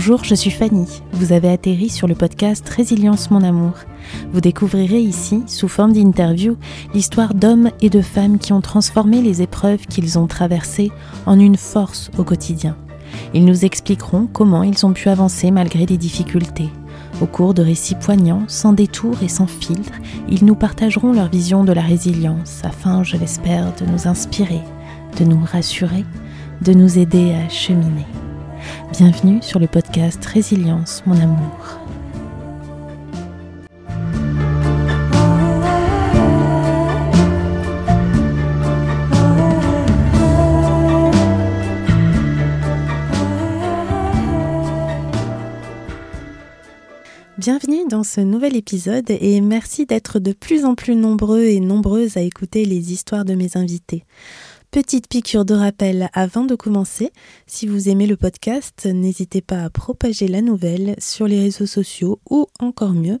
Bonjour, 0.00 0.22
je 0.22 0.36
suis 0.36 0.52
Fanny. 0.52 0.86
Vous 1.12 1.32
avez 1.32 1.50
atterri 1.50 1.88
sur 1.88 2.06
le 2.06 2.14
podcast 2.14 2.68
Résilience 2.68 3.32
mon 3.32 3.42
amour. 3.42 3.72
Vous 4.32 4.40
découvrirez 4.40 5.00
ici, 5.00 5.42
sous 5.48 5.66
forme 5.66 5.92
d'interview, 5.92 6.56
l'histoire 6.94 7.34
d'hommes 7.34 7.72
et 7.80 7.90
de 7.90 8.00
femmes 8.00 8.38
qui 8.38 8.52
ont 8.52 8.60
transformé 8.60 9.22
les 9.22 9.42
épreuves 9.42 9.88
qu'ils 9.88 10.16
ont 10.16 10.28
traversées 10.28 10.92
en 11.26 11.40
une 11.40 11.56
force 11.56 12.12
au 12.16 12.22
quotidien. 12.22 12.76
Ils 13.34 13.44
nous 13.44 13.64
expliqueront 13.64 14.28
comment 14.32 14.62
ils 14.62 14.86
ont 14.86 14.92
pu 14.92 15.08
avancer 15.08 15.50
malgré 15.50 15.84
les 15.84 15.98
difficultés. 15.98 16.70
Au 17.20 17.26
cours 17.26 17.52
de 17.52 17.62
récits 17.62 17.96
poignants, 17.96 18.44
sans 18.46 18.72
détour 18.72 19.20
et 19.20 19.28
sans 19.28 19.48
filtre, 19.48 19.94
ils 20.28 20.44
nous 20.44 20.54
partageront 20.54 21.12
leur 21.12 21.28
vision 21.28 21.64
de 21.64 21.72
la 21.72 21.82
résilience 21.82 22.60
afin, 22.62 23.02
je 23.02 23.16
l'espère, 23.16 23.74
de 23.74 23.84
nous 23.84 24.06
inspirer, 24.06 24.62
de 25.18 25.24
nous 25.24 25.44
rassurer, 25.44 26.04
de 26.62 26.72
nous 26.72 27.00
aider 27.00 27.34
à 27.34 27.48
cheminer. 27.48 28.06
Bienvenue 28.92 29.42
sur 29.42 29.58
le 29.58 29.66
podcast 29.66 30.24
Résilience, 30.24 31.02
mon 31.06 31.20
amour. 31.20 31.78
Bienvenue 47.38 47.86
dans 47.88 48.02
ce 48.02 48.20
nouvel 48.20 48.56
épisode 48.56 49.10
et 49.10 49.40
merci 49.40 49.86
d'être 49.86 50.18
de 50.18 50.32
plus 50.32 50.64
en 50.64 50.74
plus 50.74 50.96
nombreux 50.96 51.44
et 51.44 51.60
nombreuses 51.60 52.16
à 52.16 52.20
écouter 52.20 52.64
les 52.64 52.92
histoires 52.92 53.24
de 53.24 53.34
mes 53.34 53.56
invités. 53.56 54.04
Petite 54.70 55.08
piqûre 55.08 55.46
de 55.46 55.54
rappel 55.54 56.10
avant 56.12 56.44
de 56.44 56.54
commencer, 56.54 57.10
si 57.46 57.66
vous 57.66 57.88
aimez 57.88 58.06
le 58.06 58.18
podcast, 58.18 58.84
n'hésitez 58.84 59.40
pas 59.40 59.64
à 59.64 59.70
propager 59.70 60.28
la 60.28 60.42
nouvelle 60.42 60.94
sur 60.98 61.26
les 61.26 61.40
réseaux 61.40 61.64
sociaux 61.64 62.20
ou 62.28 62.46
encore 62.60 62.92
mieux, 62.92 63.18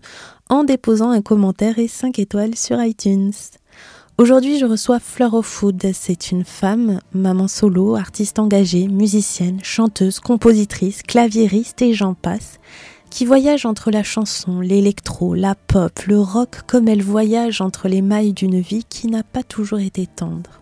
en 0.50 0.62
déposant 0.62 1.08
un 1.08 1.22
commentaire 1.22 1.78
et 1.78 1.88
5 1.88 2.18
étoiles 2.18 2.54
sur 2.54 2.82
iTunes. 2.82 3.32
Aujourd'hui, 4.18 4.58
je 4.58 4.66
reçois 4.66 5.00
Fleur 5.00 5.32
of 5.32 5.46
Food. 5.46 5.82
C'est 5.94 6.32
une 6.32 6.44
femme, 6.44 7.00
maman 7.14 7.48
solo, 7.48 7.96
artiste 7.96 8.38
engagée, 8.38 8.86
musicienne, 8.86 9.60
chanteuse, 9.62 10.20
compositrice, 10.20 11.02
claviériste 11.02 11.80
et 11.80 11.94
j'en 11.94 12.12
passe, 12.12 12.58
qui 13.08 13.24
voyage 13.24 13.64
entre 13.64 13.90
la 13.90 14.02
chanson, 14.02 14.60
l'électro, 14.60 15.34
la 15.34 15.54
pop, 15.54 15.98
le 16.02 16.20
rock 16.20 16.60
comme 16.66 16.88
elle 16.88 17.02
voyage 17.02 17.62
entre 17.62 17.88
les 17.88 18.02
mailles 18.02 18.34
d'une 18.34 18.60
vie 18.60 18.84
qui 18.86 19.06
n'a 19.06 19.22
pas 19.22 19.42
toujours 19.42 19.78
été 19.78 20.06
tendre. 20.06 20.60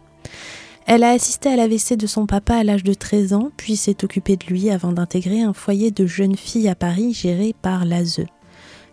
Elle 0.89 1.03
a 1.03 1.11
assisté 1.11 1.49
à 1.49 1.57
l'AVC 1.57 1.97
de 1.97 2.07
son 2.07 2.27
papa 2.27 2.55
à 2.55 2.63
l'âge 2.63 2.85
de 2.85 2.95
13 2.95 3.33
ans, 3.33 3.51
puis 3.57 3.75
s'est 3.75 4.05
occupée 4.05 4.37
de 4.37 4.47
lui 4.47 4.71
avant 4.71 4.93
d'intégrer 4.93 5.43
un 5.43 5.53
foyer 5.53 5.91
de 5.91 6.07
jeunes 6.07 6.37
filles 6.37 6.69
à 6.69 6.77
Paris 6.77 7.13
géré 7.13 7.57
par 7.61 7.85
l'ASE. 7.85 8.25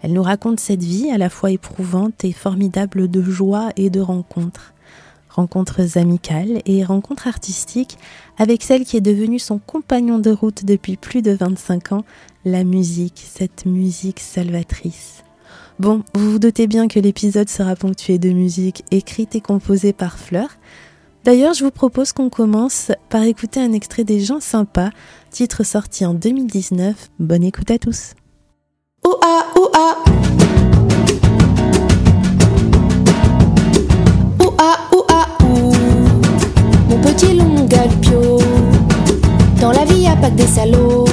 Elle 0.01 0.13
nous 0.13 0.23
raconte 0.23 0.59
cette 0.59 0.81
vie 0.81 1.11
à 1.11 1.19
la 1.19 1.29
fois 1.29 1.51
éprouvante 1.51 2.25
et 2.25 2.31
formidable 2.31 3.11
de 3.11 3.21
joie 3.21 3.69
et 3.77 3.91
de 3.91 3.99
rencontres. 3.99 4.73
Rencontres 5.29 5.99
amicales 5.99 6.63
et 6.65 6.83
rencontres 6.83 7.27
artistiques 7.27 7.99
avec 8.39 8.63
celle 8.63 8.85
qui 8.85 8.97
est 8.97 9.01
devenue 9.01 9.37
son 9.37 9.59
compagnon 9.59 10.17
de 10.17 10.31
route 10.31 10.65
depuis 10.65 10.97
plus 10.97 11.21
de 11.21 11.31
25 11.31 11.91
ans, 11.91 12.05
la 12.43 12.63
musique, 12.63 13.23
cette 13.23 13.67
musique 13.67 14.19
salvatrice. 14.19 15.23
Bon, 15.77 16.01
vous 16.15 16.31
vous 16.31 16.39
doutez 16.39 16.65
bien 16.65 16.87
que 16.87 16.99
l'épisode 16.99 17.49
sera 17.49 17.75
ponctué 17.75 18.17
de 18.17 18.29
musique 18.29 18.83
écrite 18.89 19.35
et 19.35 19.41
composée 19.41 19.93
par 19.93 20.17
Fleur, 20.17 20.57
D'ailleurs, 21.23 21.53
je 21.53 21.63
vous 21.63 21.71
propose 21.71 22.11
qu'on 22.11 22.29
commence 22.29 22.91
par 23.09 23.23
écouter 23.23 23.61
un 23.61 23.71
extrait 23.71 24.03
des 24.03 24.19
gens 24.19 24.41
sympas, 24.41 24.89
titre 25.31 25.63
sorti 25.63 26.05
en 26.05 26.13
2019. 26.13 27.11
Bonne 27.17 27.45
écoute 27.45 27.71
à 27.71 27.77
tous. 27.77 28.13
Ouah, 29.05 29.45
ouah. 29.55 30.03
Ouah, 34.41 34.77
ouah, 34.91 35.27
ouh. 35.45 35.71
Mon 36.89 36.99
petit 36.99 37.33
long 37.35 37.65
galpio. 37.67 38.39
Dans 39.61 39.71
la 39.71 39.85
vie, 39.85 40.01
y 40.01 40.07
a 40.07 40.17
pas 40.17 40.29
que 40.29 40.35
des 40.35 40.47
salauds. 40.47 41.05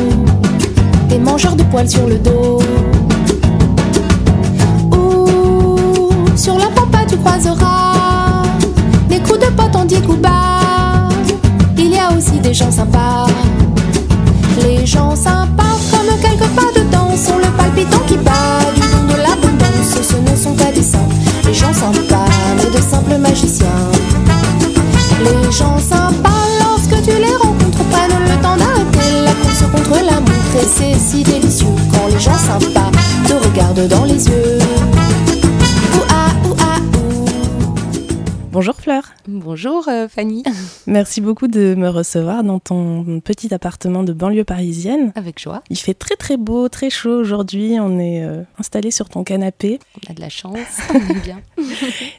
Des 1.08 1.18
mangeurs 1.20 1.54
de 1.54 1.62
poils 1.62 1.88
sur 1.88 2.08
le 2.08 2.18
dos. 2.18 2.59
Les 14.62 14.86
gens 14.86 15.16
sympas, 15.16 15.76
comme 15.90 16.20
quelques 16.22 16.48
pas 16.54 16.70
dedans, 16.72 17.16
sont 17.16 17.38
le 17.38 17.50
palpitant 17.56 17.98
qui 18.06 18.16
bat 18.16 18.60
du 18.76 18.80
de 19.12 19.16
l'abondance. 19.18 19.90
Ce 20.00 20.14
ne 20.14 20.36
sont 20.36 20.54
pas 20.54 20.70
des 20.70 20.82
saints, 20.84 20.98
les 21.44 21.52
gens 21.52 21.72
sympas, 21.72 22.26
mais 22.56 22.70
de 22.70 22.80
simples 22.80 23.18
magiciens. 23.18 23.66
Les 25.18 25.50
gens 25.50 25.78
sympas, 25.78 26.46
lorsque 26.60 27.02
tu 27.02 27.10
les 27.10 27.34
rencontres, 27.42 27.82
prennent 27.90 28.22
le 28.22 28.40
temps 28.40 28.56
d'arrêter 28.56 29.24
la 29.24 29.32
course 29.32 29.64
contre 29.72 30.04
la 30.04 30.20
montre. 30.20 30.56
Et 30.62 30.68
c'est 30.72 30.96
si 30.96 31.24
délicieux 31.24 31.66
quand 31.92 32.06
les 32.06 32.20
gens 32.20 32.38
sympas 32.38 32.92
te 33.26 33.32
regardent 33.32 33.88
dans 33.88 34.04
les 34.04 34.24
yeux. 34.28 34.39
Fleur. 39.00 39.14
Bonjour 39.28 39.88
euh, 39.88 40.08
Fanny. 40.08 40.42
Merci 40.86 41.20
beaucoup 41.20 41.48
de 41.48 41.74
me 41.74 41.88
recevoir 41.88 42.42
dans 42.42 42.58
ton 42.58 43.20
petit 43.20 43.52
appartement 43.54 44.02
de 44.02 44.12
banlieue 44.12 44.44
parisienne. 44.44 45.12
Avec 45.14 45.40
joie. 45.40 45.62
Il 45.70 45.76
fait 45.76 45.94
très 45.94 46.16
très 46.16 46.36
beau, 46.36 46.68
très 46.68 46.90
chaud 46.90 47.18
aujourd'hui. 47.18 47.76
On 47.80 47.98
est 47.98 48.24
euh, 48.24 48.42
installé 48.58 48.90
sur 48.90 49.08
ton 49.08 49.24
canapé. 49.24 49.78
On 50.06 50.10
a 50.10 50.14
de 50.14 50.20
la 50.20 50.28
chance, 50.28 50.56
on 50.94 51.14
est 51.14 51.20
bien. 51.22 51.40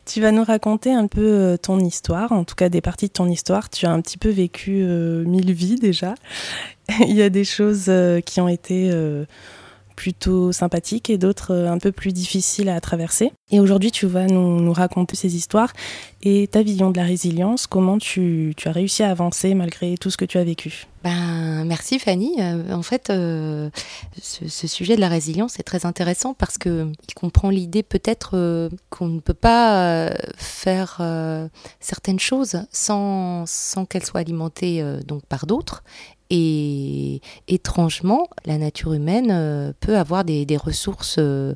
tu 0.05 0.21
vas 0.21 0.31
nous 0.31 0.43
raconter 0.43 0.93
un 0.93 1.07
peu 1.07 1.21
euh, 1.21 1.57
ton 1.57 1.79
histoire, 1.79 2.31
en 2.31 2.43
tout 2.43 2.55
cas 2.55 2.69
des 2.69 2.81
parties 2.81 3.07
de 3.07 3.13
ton 3.13 3.27
histoire. 3.27 3.69
Tu 3.69 3.85
as 3.85 3.91
un 3.91 4.01
petit 4.01 4.17
peu 4.17 4.29
vécu 4.29 4.83
mille 5.25 5.53
vies 5.53 5.75
déjà. 5.75 6.15
Il 7.01 7.15
y 7.15 7.21
a 7.21 7.29
des 7.29 7.45
choses 7.45 7.91
qui 8.25 8.41
ont 8.41 8.47
été 8.47 8.91
plutôt 10.01 10.51
sympathiques 10.51 11.12
et 11.12 11.19
d'autres 11.19 11.53
euh, 11.53 11.72
un 11.72 11.78
peu 11.78 11.91
plus 11.91 12.12
difficiles 12.12 12.69
à 12.69 12.81
traverser. 12.81 13.31
Et 13.51 13.59
aujourd'hui, 13.59 13.91
tu 13.91 14.07
vas 14.07 14.25
nous, 14.25 14.73
raconter 14.73 15.16
ces 15.16 15.35
histoires 15.35 15.73
et 16.23 16.47
ta 16.47 16.63
vision 16.63 16.89
de 16.89 16.97
la 16.97 17.03
résilience, 17.03 17.67
comment 17.67 18.00
tu, 18.00 18.56
as 18.66 18.72
réussi 18.72 19.03
à 19.03 19.11
avancer 19.11 19.53
malgré 19.53 19.97
tout 20.00 20.09
ce 20.09 20.17
que 20.17 20.25
tu 20.25 20.40
as 20.40 20.44
vécu? 20.44 20.88
Ben, 21.03 21.66
merci 21.66 22.00
Fanny. 22.00 22.35
Euh, 22.40 22.73
en 22.73 22.81
fait, 22.81 23.11
euh, 23.11 23.69
ce, 24.19 24.67
sujet 24.67 24.95
de 24.95 25.01
la 25.01 25.07
résilience 25.07 25.59
est 25.59 25.63
très 25.63 25.85
intéressant 25.85 26.34
parce 26.34 26.57
que 26.57 26.91
il 27.07 27.13
comprend 27.13 27.51
l'idée 27.51 27.84
peut-être 27.84 28.69
qu'on 28.90 29.07
ne 29.07 29.19
peut 29.19 29.35
pas 29.35 30.11
faire 30.35 31.01
certaines 31.79 32.19
choses 32.19 32.63
sans, 32.72 33.45
sans 33.45 33.85
qu'elles 33.85 34.06
soient 34.06 34.22
alimentées 34.22 34.84
donc 35.06 35.23
par 35.25 35.45
d'autres 35.45 35.84
et 36.33 37.19
étrangement, 37.49 38.29
la 38.45 38.57
nature 38.57 38.93
humaine 38.93 39.27
euh, 39.31 39.73
peut 39.81 39.97
avoir 39.97 40.23
des, 40.23 40.45
ressources 40.55 41.17
euh, 41.19 41.53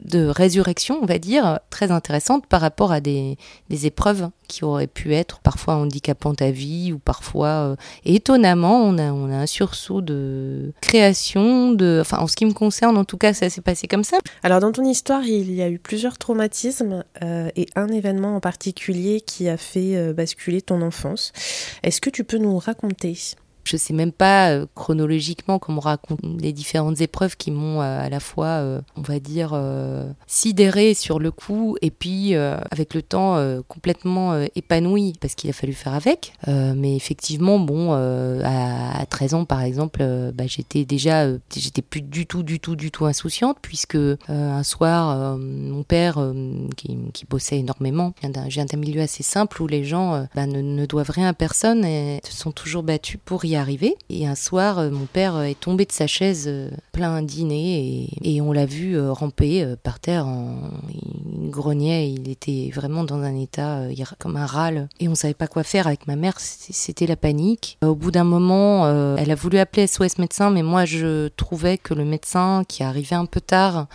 de 0.00 0.26
résurrection, 0.26 0.98
on 1.00 1.06
va 1.06 1.18
dire, 1.18 1.60
très 1.70 1.90
intéressantes 1.90 2.46
par 2.46 2.60
rapport 2.60 2.92
à 2.92 3.00
des, 3.00 3.38
épreuves 3.70 4.28
qui 4.46 4.66
auraient 4.66 4.86
pu 4.86 5.14
être 5.14 5.40
parfois 5.40 5.76
handicapantes 5.76 6.42
à 6.42 6.50
vie 6.50 6.92
ou 6.92 6.98
parfois... 6.98 7.48
Euh, 7.48 7.76
étonnamment, 8.04 8.82
on 8.82 8.98
a, 8.98 9.04
un 9.04 9.46
sursaut 9.46 10.02
de 10.02 10.74
création, 10.82 11.74
enfin 11.98 12.18
en 12.18 12.26
ce 12.26 12.36
qui 12.36 12.44
me 12.44 12.52
concerne 12.52 12.98
en 12.98 13.04
tout 13.04 13.16
cas, 13.16 13.32
ça 13.32 13.48
s'est 13.48 13.62
passé 13.62 13.88
comme 13.88 14.04
ça. 14.04 14.18
Alors 14.42 14.60
dans 14.60 14.72
ton 14.72 14.84
histoire, 14.84 15.24
il 15.24 15.54
y 15.54 15.62
a 15.62 15.70
eu 15.70 15.78
plusieurs 15.78 16.18
traumatismes 16.18 17.02
et 17.22 17.66
un 17.76 17.88
événement 17.88 18.36
en 18.36 18.40
particulier 18.40 19.22
qui 19.22 19.48
a 19.48 19.56
fait 19.56 20.12
basculer 20.12 20.60
ton 20.60 20.82
enfance. 20.82 21.32
Est-ce 21.82 22.02
que 22.02 22.10
tu 22.10 22.24
peux 22.24 22.38
nous 22.38 22.58
raconter? 22.58 23.16
Je 23.68 23.76
sais 23.76 23.92
même 23.92 24.12
pas 24.12 24.50
euh, 24.50 24.66
chronologiquement 24.74 25.58
comment 25.58 25.78
on 25.78 25.80
raconte 25.80 26.20
les 26.40 26.52
différentes 26.52 27.00
épreuves 27.00 27.36
qui 27.36 27.50
m'ont 27.50 27.82
euh, 27.82 28.00
à 28.00 28.08
la 28.08 28.20
fois, 28.20 28.46
euh, 28.46 28.80
on 28.96 29.02
va 29.02 29.18
dire, 29.20 29.58
sidéré 30.26 30.94
sur 30.94 31.18
le 31.18 31.30
coup 31.30 31.76
et 31.82 31.90
puis 31.90 32.34
avec 32.34 32.94
le 32.94 33.02
temps 33.02 33.36
complètement 33.66 34.40
épanoui 34.54 35.14
parce 35.20 35.34
qu'il 35.34 35.50
a 35.50 35.52
fallu 35.52 35.72
faire 35.72 35.94
avec. 35.94 36.32
mais 36.46 36.96
effectivement, 36.96 37.58
bon, 37.58 37.92
à, 37.92 39.04
13 39.06 39.34
ans 39.34 39.44
par 39.44 39.62
exemple, 39.62 40.04
bah, 40.34 40.44
j'étais 40.46 40.84
déjà, 40.84 41.26
j'étais 41.54 41.82
plus 41.82 42.02
du 42.02 42.26
tout, 42.26 42.42
du 42.42 42.60
tout, 42.60 42.76
du 42.76 42.90
tout 42.90 43.06
insouciante 43.06 43.58
puisque 43.60 43.98
un 44.28 44.62
soir, 44.62 45.36
mon 45.38 45.82
père 45.82 46.18
qui, 46.76 46.96
qui, 47.12 47.24
bossait 47.26 47.58
énormément, 47.58 48.12
viens 48.48 48.64
d'un 48.64 48.78
milieu 48.78 49.02
assez 49.02 49.22
simple 49.22 49.62
où 49.62 49.66
les 49.66 49.84
gens 49.84 50.26
bah, 50.34 50.46
ne, 50.46 50.60
ne, 50.60 50.86
doivent 50.86 51.10
rien 51.10 51.28
à 51.28 51.34
personne 51.34 51.84
et 51.84 52.20
se 52.24 52.36
sont 52.36 52.52
toujours 52.52 52.82
battus 52.82 53.20
pour 53.24 53.44
y 53.44 53.57
arrivé. 53.58 53.96
Et 54.08 54.26
un 54.26 54.34
soir, 54.34 54.90
mon 54.90 55.06
père 55.06 55.40
est 55.42 55.58
tombé 55.58 55.84
de 55.84 55.92
sa 55.92 56.06
chaise 56.06 56.50
plein 56.92 57.22
dîner 57.22 58.08
et, 58.22 58.40
on 58.40 58.52
l'a 58.52 58.66
vu 58.66 58.98
ramper 59.10 59.74
par 59.82 60.00
terre. 60.00 60.26
En, 60.26 60.70
il 61.42 61.50
grognait, 61.50 62.10
il 62.10 62.28
était 62.28 62.70
vraiment 62.74 63.04
dans 63.04 63.20
un 63.20 63.36
état 63.36 63.82
comme 64.18 64.36
un 64.36 64.46
râle. 64.46 64.88
Et 65.00 65.08
on 65.08 65.14
savait 65.14 65.34
pas 65.34 65.46
quoi 65.46 65.62
faire 65.62 65.86
avec 65.86 66.06
ma 66.06 66.16
mère, 66.16 66.34
c'était 66.38 67.06
la 67.06 67.16
panique. 67.16 67.78
Au 67.82 67.94
bout 67.94 68.10
d'un 68.10 68.24
moment, 68.24 68.88
elle 69.16 69.30
a 69.30 69.34
voulu 69.34 69.58
appeler 69.58 69.86
SOS 69.86 70.18
médecin, 70.18 70.50
mais 70.50 70.62
moi 70.62 70.84
je 70.84 71.28
trouvais 71.28 71.78
que 71.78 71.94
le 71.94 72.04
médecin 72.04 72.64
qui 72.68 72.82
arrivait 72.82 73.16
un 73.16 73.26
peu 73.26 73.40
tard 73.40 73.86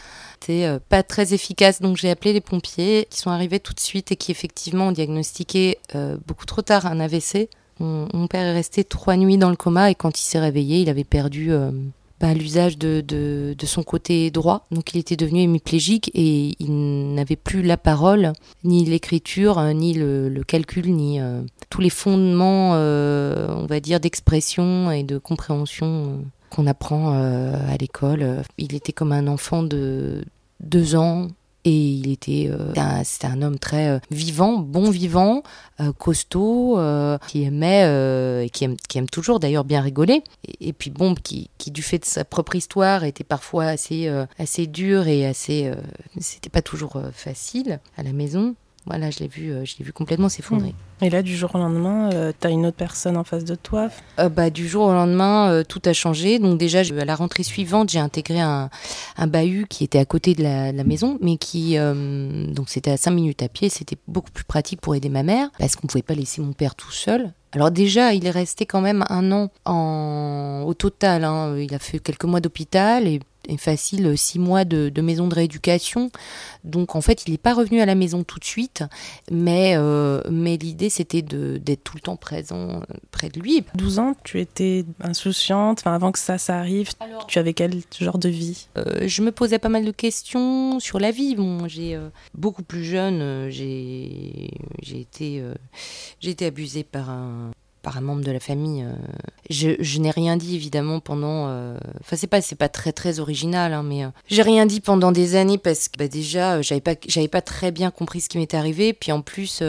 était 0.41 0.79
pas 0.89 1.03
très 1.03 1.33
efficace. 1.33 1.81
Donc 1.81 1.97
j'ai 1.97 2.09
appelé 2.09 2.33
les 2.33 2.41
pompiers 2.41 3.07
qui 3.09 3.19
sont 3.19 3.31
arrivés 3.31 3.59
tout 3.59 3.73
de 3.73 3.79
suite 3.79 4.11
et 4.11 4.15
qui 4.15 4.31
effectivement 4.31 4.87
ont 4.87 4.91
diagnostiqué 4.91 5.77
beaucoup 6.25 6.45
trop 6.45 6.61
tard 6.61 6.85
un 6.85 6.99
AVC. 6.99 7.49
Mon, 7.79 8.27
père 8.27 8.45
est 8.45 8.53
resté 8.53 8.83
trois 8.83 9.17
nuits 9.17 9.37
dans 9.37 9.49
le 9.49 9.55
coma 9.55 9.91
et 9.91 9.95
quand 9.95 10.19
il 10.19 10.23
s'est 10.23 10.39
réveillé, 10.39 10.81
il 10.81 10.89
avait 10.89 11.03
perdu 11.03 11.51
euh, 11.51 11.71
bah, 12.19 12.33
l'usage 12.33 12.77
de, 12.77 13.01
de, 13.01 13.65
son 13.65 13.83
côté 13.83 14.29
droit. 14.31 14.65
Donc 14.71 14.93
il 14.93 14.99
était 14.99 15.15
devenu 15.15 15.41
hémiplégique 15.41 16.11
et 16.13 16.55
il 16.59 17.13
n'avait 17.15 17.35
plus 17.35 17.61
la 17.61 17.77
parole, 17.77 18.33
ni 18.63 18.85
l'écriture, 18.85 19.57
euh, 19.57 19.73
ni 19.73 19.93
le, 19.93 20.43
calcul, 20.45 20.93
ni 20.93 21.19
euh, 21.19 21.41
tous 21.69 21.81
les 21.81 21.89
fondements, 21.89 22.71
on 22.71 23.65
va 23.65 23.79
dire, 23.79 23.99
d'expression 23.99 24.91
et 24.91 25.03
de 25.03 25.17
compréhension 25.17 26.19
qu'on 26.49 26.67
apprend 26.67 27.13
à 27.13 27.75
l'école. 27.79 28.43
Il 28.59 28.75
était 28.75 28.93
comme 28.93 29.11
un 29.11 29.25
enfant 29.25 29.63
de 29.63 30.23
deux 30.59 30.95
ans, 30.95 31.29
et 31.65 31.71
il 31.71 32.11
était, 32.11 32.49
euh, 32.49 32.73
c'était 33.03 33.27
un, 33.27 33.41
homme 33.41 33.57
très 33.57 33.89
euh, 33.89 33.99
vivant, 34.11 34.57
bon 34.57 34.89
vivant, 34.89 35.43
euh, 35.79 35.93
costaud, 35.93 36.77
qui 37.27 37.43
aimait 37.43 38.43
et 38.45 38.49
qui 38.49 38.65
aime, 38.65 38.75
qui 38.89 38.97
aime 38.97 39.09
toujours 39.09 39.39
d'ailleurs 39.39 39.63
bien 39.63 39.81
rigoler. 39.81 40.23
Et, 40.59 40.73
puis 40.73 40.89
bon, 40.89 41.15
qui, 41.15 41.49
qui, 41.57 41.71
du 41.71 41.81
fait 41.81 41.99
de 41.99 42.05
sa 42.05 42.25
propre 42.25 42.55
histoire 42.55 43.03
était 43.03 43.23
parfois 43.23 43.65
assez, 43.65 44.09
assez 44.37 44.67
dur 44.67 45.07
et 45.07 45.25
assez, 45.25 45.71
c'était 46.19 46.49
pas 46.49 46.61
toujours 46.61 47.01
facile 47.13 47.79
à 47.97 48.03
la 48.03 48.13
maison. 48.13 48.55
Voilà, 48.85 49.09
je 49.11 49.19
l'ai 49.19 49.27
vu, 49.27 49.51
euh, 49.51 49.63
je 49.63 49.75
l'ai 49.79 49.85
vu 49.85 49.93
complètement 49.93 50.27
s'effondrer. 50.27 50.75
Et 51.01 51.09
là, 51.09 51.21
du 51.21 51.35
jour 51.37 51.55
au 51.55 51.57
lendemain, 51.57 52.11
euh, 52.13 52.33
tu 52.37 52.47
as 52.47 52.49
une 52.49 52.65
autre 52.65 52.75
personne 52.75 53.15
en 53.15 53.23
face 53.23 53.45
de 53.45 53.55
toi 53.55 53.89
euh, 54.19 54.27
bah, 54.27 54.49
Du 54.49 54.67
jour 54.67 54.85
au 54.85 54.91
lendemain, 54.91 55.63
tout 55.67 55.81
a 55.85 55.93
changé. 55.93 56.37
Donc 56.39 56.57
déjà, 56.57 56.79
à 56.79 57.05
la 57.05 57.15
rentrée 57.15 57.43
suivante, 57.43 57.89
j'ai 57.89 57.99
intégré 57.99 58.41
un, 58.41 58.69
un, 59.17 59.27
bahut 59.27 59.67
qui 59.69 59.85
était 59.85 59.99
à 59.99 60.05
côté 60.05 60.33
de 60.33 60.43
la, 60.43 60.83
maison, 60.83 61.17
mais 61.21 61.37
qui... 61.37 61.77
donc 61.77 62.69
c'était 62.69 62.91
à 62.91 62.97
5 62.97 63.11
minutes 63.11 63.41
à 63.41 63.47
pied, 63.47 63.69
c'était 63.69 63.97
beaucoup 64.07 64.31
plus 64.31 64.43
pratique 64.43 64.81
pour 64.81 64.95
aider 64.95 65.09
ma 65.09 65.23
mère, 65.23 65.49
parce 65.59 65.75
qu'on 65.75 65.85
ne 65.85 65.89
pouvait 65.89 66.01
pas 66.01 66.13
laisser 66.13 66.41
mon 66.41 66.51
père 66.51 66.75
tout 66.75 66.91
seul. 66.91 67.31
Alors 67.53 67.71
déjà, 67.71 68.13
il 68.13 68.25
est 68.25 68.31
resté 68.31 68.65
quand 68.65 68.81
même 68.81 69.05
un 69.09 69.31
an 69.31 69.49
en... 69.65 70.63
au 70.65 70.73
total. 70.73 71.23
Hein. 71.23 71.55
Il 71.57 71.73
a 71.73 71.79
fait 71.79 71.99
quelques 71.99 72.25
mois 72.25 72.41
d'hôpital 72.41 73.07
et 73.07 73.19
facile 73.57 74.17
six 74.17 74.39
mois 74.39 74.65
de, 74.65 75.01
maison 75.01 75.27
de 75.27 75.35
rééducation. 75.35 76.11
Donc 76.63 76.95
en 76.95 77.01
fait, 77.01 77.23
il 77.27 77.31
n'est 77.31 77.37
pas 77.37 77.53
revenu 77.53 77.81
à 77.81 77.85
la 77.85 77.95
maison 77.95 78.23
tout 78.23 78.39
de 78.39 78.45
suite, 78.45 78.83
mais, 79.31 79.73
euh, 79.75 80.21
mais 80.29 80.57
l'idée 80.57 80.89
c'était 80.89 81.21
d'être 81.21 81.83
tout 81.83 81.95
le 81.95 82.01
temps 82.01 82.15
présent 82.15 82.69
euh, 82.69 82.79
près 83.11 83.29
de 83.29 83.39
lui. 83.39 83.63
12 83.75 83.99
ans, 83.99 84.15
tu 84.23 84.39
étais 84.39 84.85
insouciante, 85.01 85.79
enfin, 85.79 85.93
avant 85.93 86.11
que 86.11 86.19
ça, 86.19 86.37
ça 86.37 86.57
arrive, 86.57 86.91
tu 87.27 87.39
avais 87.39 87.53
quel 87.53 87.81
genre 87.99 88.17
de 88.17 88.29
vie? 88.29 88.67
Euh, 88.77 89.07
Je 89.07 89.21
me 89.21 89.31
posais 89.31 89.59
pas 89.59 89.69
mal 89.69 89.85
de 89.85 89.91
questions 89.91 90.79
sur 90.79 90.99
la 90.99 91.11
vie. 91.11 91.35
Bon, 91.35 91.67
j'ai 91.67 91.99
beaucoup 92.33 92.63
plus 92.63 92.83
jeune, 92.83 93.49
j'ai 93.49 94.49
été, 94.91 95.43
j'ai 96.19 96.29
été 96.29 96.45
abusée 96.45 96.83
par 96.83 97.09
un 97.09 97.51
par 97.83 97.97
un 97.97 98.01
membre 98.01 98.23
de 98.23 98.31
la 98.31 98.39
famille. 98.39 98.81
Euh. 98.81 98.93
Je, 99.49 99.99
n'ai 99.99 100.09
rien 100.09 100.37
dit 100.37 100.55
évidemment 100.55 100.99
pendant. 100.99 101.47
Euh, 101.49 101.77
enfin, 101.99 102.15
c'est 102.15 102.27
pas 102.27 102.41
c'est 102.41 102.55
pas 102.55 102.69
très 102.69 102.93
très 102.93 103.19
original, 103.19 103.73
hein, 103.73 103.83
mais 103.83 104.05
euh, 104.05 104.09
j'ai 104.27 104.41
rien 104.41 104.65
dit 104.65 104.79
pendant 104.79 105.11
des 105.11 105.35
années 105.35 105.59
parce 105.59 105.89
que 105.89 105.99
bah, 105.99 106.07
déjà 106.07 106.61
j'avais 106.63 106.81
pas 106.81 106.95
j'avais 107.05 107.27
pas 107.27 107.41
très 107.41 107.71
bien 107.71 107.91
compris 107.91 108.21
ce 108.21 108.29
qui 108.29 108.39
m'était 108.39 108.57
arrivé. 108.57 108.93
Puis 108.93 109.11
en 109.11 109.21
plus 109.21 109.61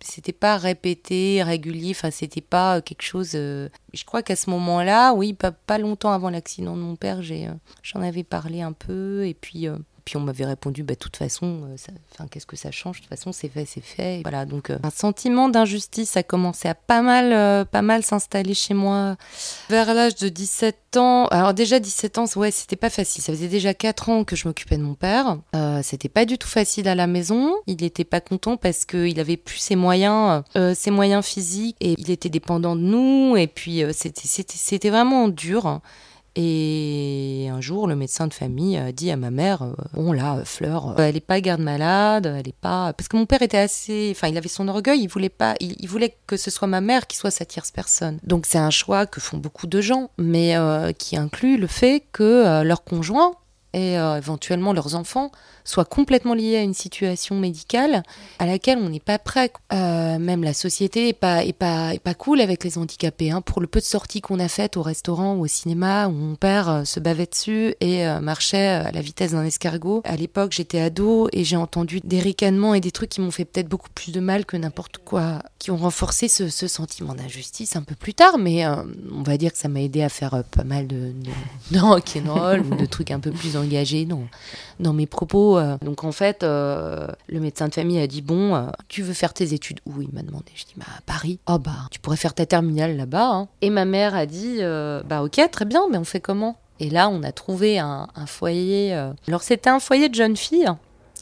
c'était 0.00 0.32
pas 0.32 0.58
répété, 0.58 1.42
régulier, 1.42 1.92
enfin 1.92 2.10
c'était 2.10 2.42
pas 2.42 2.82
quelque 2.82 3.02
chose. 3.02 3.30
je 3.32 4.04
crois 4.04 4.22
qu'à 4.22 4.36
ce 4.36 4.50
moment-là, 4.50 5.14
oui, 5.14 5.32
pas, 5.32 5.52
pas 5.52 5.78
longtemps 5.78 6.12
avant 6.12 6.28
l'accident 6.28 6.76
de 6.76 6.82
mon 6.82 6.96
père, 6.96 7.22
j'en 7.22 8.02
avais 8.02 8.24
parlé 8.24 8.60
un 8.60 8.72
peu 8.72 9.26
et 9.26 9.34
puis 9.34 9.68
puis 10.04 10.18
on 10.18 10.20
m'avait 10.20 10.44
répondu, 10.44 10.82
bah, 10.82 10.94
de 10.94 10.98
toute 10.98 11.16
façon, 11.16 11.62
euh, 11.64 12.24
qu'est-ce 12.30 12.46
que 12.46 12.56
ça 12.56 12.70
change? 12.70 12.98
De 12.98 13.06
toute 13.06 13.08
façon, 13.08 13.32
c'est 13.32 13.48
fait, 13.48 13.64
c'est 13.64 13.80
fait. 13.80 14.20
voilà, 14.22 14.44
donc 14.44 14.68
euh, 14.68 14.78
un 14.82 14.90
sentiment 14.90 15.48
d'injustice 15.48 16.16
a 16.16 16.22
commencé 16.22 16.68
à 16.68 16.74
pas 16.74 17.00
mal, 17.00 17.32
euh, 17.32 17.64
pas 17.64 17.80
mal 17.80 18.02
s'installer 18.02 18.52
chez 18.52 18.74
moi 18.74 19.16
vers 19.70 19.94
l'âge 19.94 20.16
de 20.16 20.28
17 20.28 20.96
ans. 20.98 21.26
Alors 21.28 21.54
déjà 21.54 21.80
17 21.80 22.18
ans, 22.18 22.24
ouais, 22.36 22.50
c'était 22.50 22.76
pas 22.76 22.90
facile. 22.90 23.22
Ça 23.22 23.32
faisait 23.32 23.48
déjà 23.48 23.72
4 23.72 24.10
ans 24.10 24.24
que 24.24 24.36
je 24.36 24.46
m'occupais 24.46 24.76
de 24.76 24.82
mon 24.82 24.94
père. 24.94 25.38
c'était 25.82 26.08
pas 26.08 26.26
du 26.26 26.36
tout 26.38 26.48
facile 26.48 26.86
à 26.88 26.94
la 26.94 27.06
maison. 27.06 27.54
Il 27.66 27.82
était 27.82 28.04
pas 28.04 28.20
content 28.20 28.56
parce 28.56 28.84
qu'il 28.84 29.18
avait 29.18 29.36
plus 29.36 29.58
ses 29.58 29.76
moyens, 29.76 30.42
ses 30.74 30.90
moyens 30.90 31.24
physiques 31.24 31.76
et 31.80 31.94
il 31.98 32.10
était 32.10 32.28
dépendant 32.28 32.76
de 32.76 32.82
nous. 32.82 33.36
Et 33.36 33.46
puis 33.46 33.82
c'était, 33.92 34.28
c'était, 34.28 34.56
c'était 34.56 34.90
vraiment 34.90 35.28
dur. 35.28 35.80
Et 36.36 37.48
un 37.52 37.60
jour, 37.60 37.86
le 37.86 37.94
médecin 37.94 38.26
de 38.26 38.34
famille 38.34 38.76
a 38.76 38.90
dit 38.90 39.10
à 39.10 39.16
ma 39.16 39.30
mère 39.30 39.62
euh, 39.62 39.74
Bon, 39.92 40.12
là, 40.12 40.42
Fleur, 40.44 40.90
euh, 40.90 40.94
elle 40.98 41.14
n'est 41.14 41.20
pas 41.20 41.40
garde-malade, 41.40 42.26
elle 42.26 42.48
est 42.48 42.56
pas. 42.60 42.92
Parce 42.92 43.06
que 43.08 43.16
mon 43.16 43.26
père 43.26 43.42
était 43.42 43.58
assez. 43.58 44.12
Enfin, 44.14 44.28
il 44.28 44.36
avait 44.36 44.48
son 44.48 44.66
orgueil, 44.66 45.00
il 45.00 45.06
voulait 45.06 45.28
pas. 45.28 45.54
Il, 45.60 45.86
voulait 45.86 46.16
que 46.26 46.36
ce 46.36 46.50
soit 46.50 46.66
ma 46.66 46.80
mère 46.80 47.06
qui 47.06 47.16
soit 47.16 47.30
sa 47.30 47.44
tierce 47.44 47.70
personne. 47.70 48.18
Donc, 48.24 48.46
c'est 48.46 48.58
un 48.58 48.70
choix 48.70 49.06
que 49.06 49.20
font 49.20 49.38
beaucoup 49.38 49.68
de 49.68 49.80
gens, 49.80 50.10
mais 50.18 50.56
euh, 50.56 50.92
qui 50.92 51.16
inclut 51.16 51.56
le 51.56 51.68
fait 51.68 52.04
que 52.12 52.62
leur 52.62 52.82
conjoint 52.82 53.32
et 53.74 53.94
éventuellement 53.94 54.72
leurs 54.72 54.94
enfants 54.94 55.30
soit 55.64 55.86
complètement 55.86 56.34
lié 56.34 56.56
à 56.56 56.62
une 56.62 56.74
situation 56.74 57.36
médicale 57.36 58.02
à 58.38 58.46
laquelle 58.46 58.78
on 58.78 58.90
n'est 58.90 59.00
pas 59.00 59.18
prêt. 59.18 59.50
Euh, 59.72 60.18
même 60.18 60.44
la 60.44 60.52
société 60.52 61.08
est 61.08 61.14
pas, 61.14 61.44
est 61.44 61.54
pas, 61.54 61.94
est 61.94 61.98
pas 61.98 62.14
cool 62.14 62.40
avec 62.40 62.62
les 62.64 62.78
handicapés. 62.78 63.30
Hein. 63.30 63.40
Pour 63.40 63.60
le 63.60 63.66
peu 63.66 63.80
de 63.80 63.84
sorties 63.84 64.20
qu'on 64.20 64.38
a 64.38 64.48
faites 64.48 64.76
au 64.76 64.82
restaurant 64.82 65.34
ou 65.34 65.44
au 65.44 65.46
cinéma, 65.46 66.08
où 66.08 66.12
mon 66.12 66.36
père 66.36 66.68
euh, 66.68 66.84
se 66.84 67.00
bavait 67.00 67.26
dessus 67.26 67.74
et 67.80 68.06
euh, 68.06 68.20
marchait 68.20 68.66
à 68.66 68.92
la 68.92 69.00
vitesse 69.00 69.32
d'un 69.32 69.44
escargot. 69.44 70.02
À 70.04 70.16
l'époque, 70.16 70.52
j'étais 70.52 70.80
ado 70.80 71.28
et 71.32 71.44
j'ai 71.44 71.56
entendu 71.56 72.00
des 72.04 72.20
ricanements 72.20 72.74
et 72.74 72.80
des 72.80 72.90
trucs 72.90 73.10
qui 73.10 73.20
m'ont 73.20 73.30
fait 73.30 73.44
peut-être 73.44 73.68
beaucoup 73.68 73.90
plus 73.94 74.12
de 74.12 74.20
mal 74.20 74.44
que 74.44 74.56
n'importe 74.56 74.98
quoi, 74.98 75.40
qui 75.58 75.70
ont 75.70 75.76
renforcé 75.76 76.28
ce, 76.28 76.48
ce 76.48 76.68
sentiment 76.68 77.14
d'injustice 77.14 77.76
un 77.76 77.82
peu 77.82 77.94
plus 77.94 78.14
tard. 78.14 78.38
Mais 78.38 78.66
on 78.66 79.22
va 79.22 79.38
dire 79.38 79.52
que 79.52 79.58
ça 79.58 79.68
m'a 79.68 79.80
aidé 79.80 80.02
à 80.02 80.08
faire 80.08 80.42
pas 80.50 80.64
mal 80.64 80.86
de, 80.86 81.12
de, 81.12 81.76
de 81.76 81.78
rock'n'roll 81.80 82.60
ou 82.60 82.74
de 82.76 82.86
trucs 82.86 83.10
un 83.10 83.20
peu 83.20 83.30
plus 83.30 83.56
engagés 83.64 84.06
dans, 84.78 84.92
mes 84.92 85.06
propos 85.06 85.58
euh, 85.58 85.76
donc 85.82 86.04
en 86.04 86.12
fait, 86.12 86.42
euh, 86.42 87.08
le 87.28 87.40
médecin 87.40 87.68
de 87.68 87.74
famille 87.74 87.98
a 87.98 88.06
dit 88.06 88.22
bon, 88.22 88.54
euh, 88.54 88.66
tu 88.88 89.02
veux 89.02 89.12
faire 89.12 89.32
tes 89.32 89.52
études 89.52 89.80
où? 89.86 90.02
Il 90.02 90.10
m'a 90.12 90.22
demandé. 90.22 90.46
Je 90.54 90.64
dis 90.64 90.74
bah 90.76 90.86
à 90.96 91.00
Paris. 91.02 91.38
Oh 91.48 91.58
bah 91.58 91.88
tu 91.90 92.00
pourrais 92.00 92.16
faire 92.16 92.34
ta 92.34 92.46
terminale 92.46 92.96
là-bas. 92.96 93.30
Hein. 93.30 93.48
Et 93.62 93.70
ma 93.70 93.84
mère 93.84 94.14
a 94.14 94.26
dit 94.26 94.58
bah 95.08 95.22
ok 95.22 95.40
très 95.50 95.64
bien, 95.64 95.82
mais 95.90 95.98
on 95.98 96.04
fait 96.04 96.20
comment? 96.20 96.56
Et 96.80 96.90
là 96.90 97.08
on 97.08 97.22
a 97.22 97.32
trouvé 97.32 97.78
un, 97.78 98.08
un 98.14 98.26
foyer. 98.26 98.92
Alors 99.28 99.42
c'était 99.42 99.70
un 99.70 99.80
foyer 99.80 100.08
de 100.08 100.14
jeunes 100.14 100.36
filles 100.36 100.70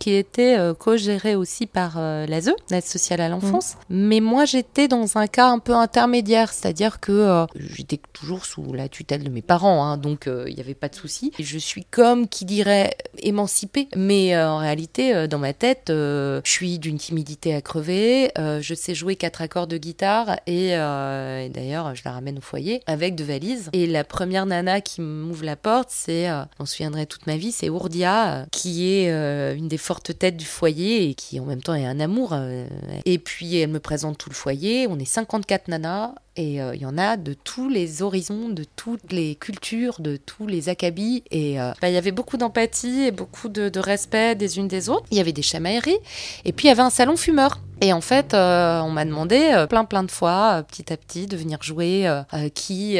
qui 0.02 0.14
était 0.14 0.58
euh, 0.58 0.74
co-géré 0.74 1.36
aussi 1.36 1.66
par 1.66 1.92
euh, 1.96 2.26
l'ASE, 2.26 2.50
l'aide 2.70 2.82
sociale 2.82 3.20
à 3.20 3.28
l'enfance. 3.28 3.76
Mm. 3.88 4.06
Mais 4.08 4.18
moi, 4.18 4.44
j'étais 4.46 4.88
dans 4.88 5.16
un 5.16 5.28
cas 5.28 5.46
un 5.46 5.60
peu 5.60 5.74
intermédiaire, 5.74 6.52
c'est-à-dire 6.52 6.98
que 6.98 7.12
euh, 7.12 7.46
j'étais 7.54 8.00
toujours 8.12 8.44
sous 8.44 8.72
la 8.72 8.88
tutelle 8.88 9.22
de 9.22 9.30
mes 9.30 9.42
parents, 9.42 9.84
hein, 9.84 9.98
donc 9.98 10.26
il 10.26 10.52
n'y 10.52 10.60
avait 10.60 10.74
pas 10.74 10.88
de 10.88 10.96
souci. 10.96 11.30
Je 11.38 11.56
suis 11.56 11.84
comme 11.84 12.26
qui 12.26 12.44
dirait 12.44 12.96
émancipée, 13.18 13.86
mais 13.94 14.36
en 14.36 14.58
réalité, 14.58 15.28
dans 15.28 15.38
ma 15.38 15.52
tête, 15.52 15.84
je 15.88 16.40
suis 16.44 16.80
d'une 16.80 16.98
timidité 16.98 17.54
à 17.54 17.60
crever. 17.60 18.32
je 18.36 18.74
sais 18.74 18.94
jouer 18.94 19.14
quatre 19.14 19.42
accords 19.42 19.66
de 19.66 19.76
guitare 19.76 20.38
et, 20.46 20.70
et 20.70 21.48
d'ailleurs, 21.50 21.94
je 21.94 22.02
la 22.04 22.12
ramène 22.12 22.38
au 22.38 22.40
foyer 22.40 22.82
avec 22.86 23.14
deux 23.14 23.24
valises. 23.24 23.70
Et 23.72 23.86
la 23.86 24.04
première 24.04 24.46
nana 24.46 24.80
qui 24.80 25.00
m'ouvre 25.00 25.44
la 25.44 25.56
porte, 25.56 25.88
c'est, 25.90 26.28
on 26.58 26.66
se 26.66 26.74
souviendrait 26.76 27.06
toute 27.06 27.26
ma 27.26 27.36
vie, 27.36 27.52
c'est 27.52 27.68
Ourdia, 27.68 28.46
qui 28.50 28.88
est 28.88 29.10
une 29.54 29.68
des 29.68 29.78
tête 30.00 30.36
du 30.36 30.46
foyer 30.46 31.10
et 31.10 31.14
qui 31.14 31.38
en 31.38 31.44
même 31.44 31.60
temps 31.60 31.74
est 31.74 31.84
un 31.84 32.00
amour. 32.00 32.30
Euh, 32.32 32.66
et 33.04 33.18
puis 33.18 33.56
elle 33.56 33.70
me 33.70 33.80
présente 33.80 34.16
tout 34.16 34.30
le 34.30 34.34
foyer. 34.34 34.86
On 34.88 34.98
est 34.98 35.04
54 35.04 35.68
nanas 35.68 36.14
et 36.36 36.62
euh, 36.62 36.74
il 36.74 36.80
y 36.80 36.86
en 36.86 36.96
a 36.96 37.18
de 37.18 37.34
tous 37.34 37.68
les 37.68 38.00
horizons, 38.00 38.48
de 38.48 38.64
toutes 38.76 39.12
les 39.12 39.34
cultures, 39.34 40.00
de 40.00 40.16
tous 40.16 40.46
les 40.46 40.68
acabis. 40.70 41.22
Et 41.30 41.60
euh, 41.60 41.72
bah, 41.82 41.90
il 41.90 41.94
y 41.94 41.98
avait 41.98 42.12
beaucoup 42.12 42.38
d'empathie 42.38 43.02
et 43.02 43.10
beaucoup 43.10 43.48
de, 43.48 43.70
respect 43.78 44.34
des 44.34 44.58
unes 44.58 44.68
des 44.68 44.88
autres. 44.88 45.04
Il 45.10 45.18
y 45.18 45.20
avait 45.20 45.32
des 45.32 45.42
chamailleries. 45.42 45.98
Et 46.44 46.52
puis 46.52 46.66
il 46.66 46.68
y 46.68 46.72
avait 46.72 46.82
un 46.82 46.90
salon 46.90 47.16
fumeur. 47.16 47.60
Et 47.84 47.92
en 47.92 48.00
fait, 48.00 48.32
euh, 48.32 48.80
on 48.82 48.90
m'a 48.90 49.04
demandé 49.04 49.50
euh, 49.52 49.66
plein 49.66 49.84
plein 49.84 50.04
de 50.04 50.10
fois, 50.12 50.58
euh, 50.58 50.62
petit 50.62 50.92
à 50.92 50.96
petit, 50.96 51.26
de 51.26 51.36
venir 51.36 51.60
jouer. 51.62 52.08
qui 52.54 52.98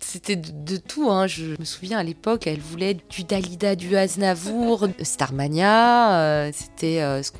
C'était 0.00 0.36
de, 0.36 0.76
tout. 0.76 1.10
Hein. 1.10 1.26
Je 1.26 1.56
me 1.58 1.64
souviens 1.64 1.98
à 1.98 2.04
l'époque, 2.04 2.46
elle 2.46 2.60
voulait 2.60 2.94
du 2.94 3.24
Dalida, 3.24 3.74
du 3.74 3.96
Aznavour, 3.96 4.86
Starmania. 5.02 6.48
C'était 6.52 7.00
ce 7.22 7.32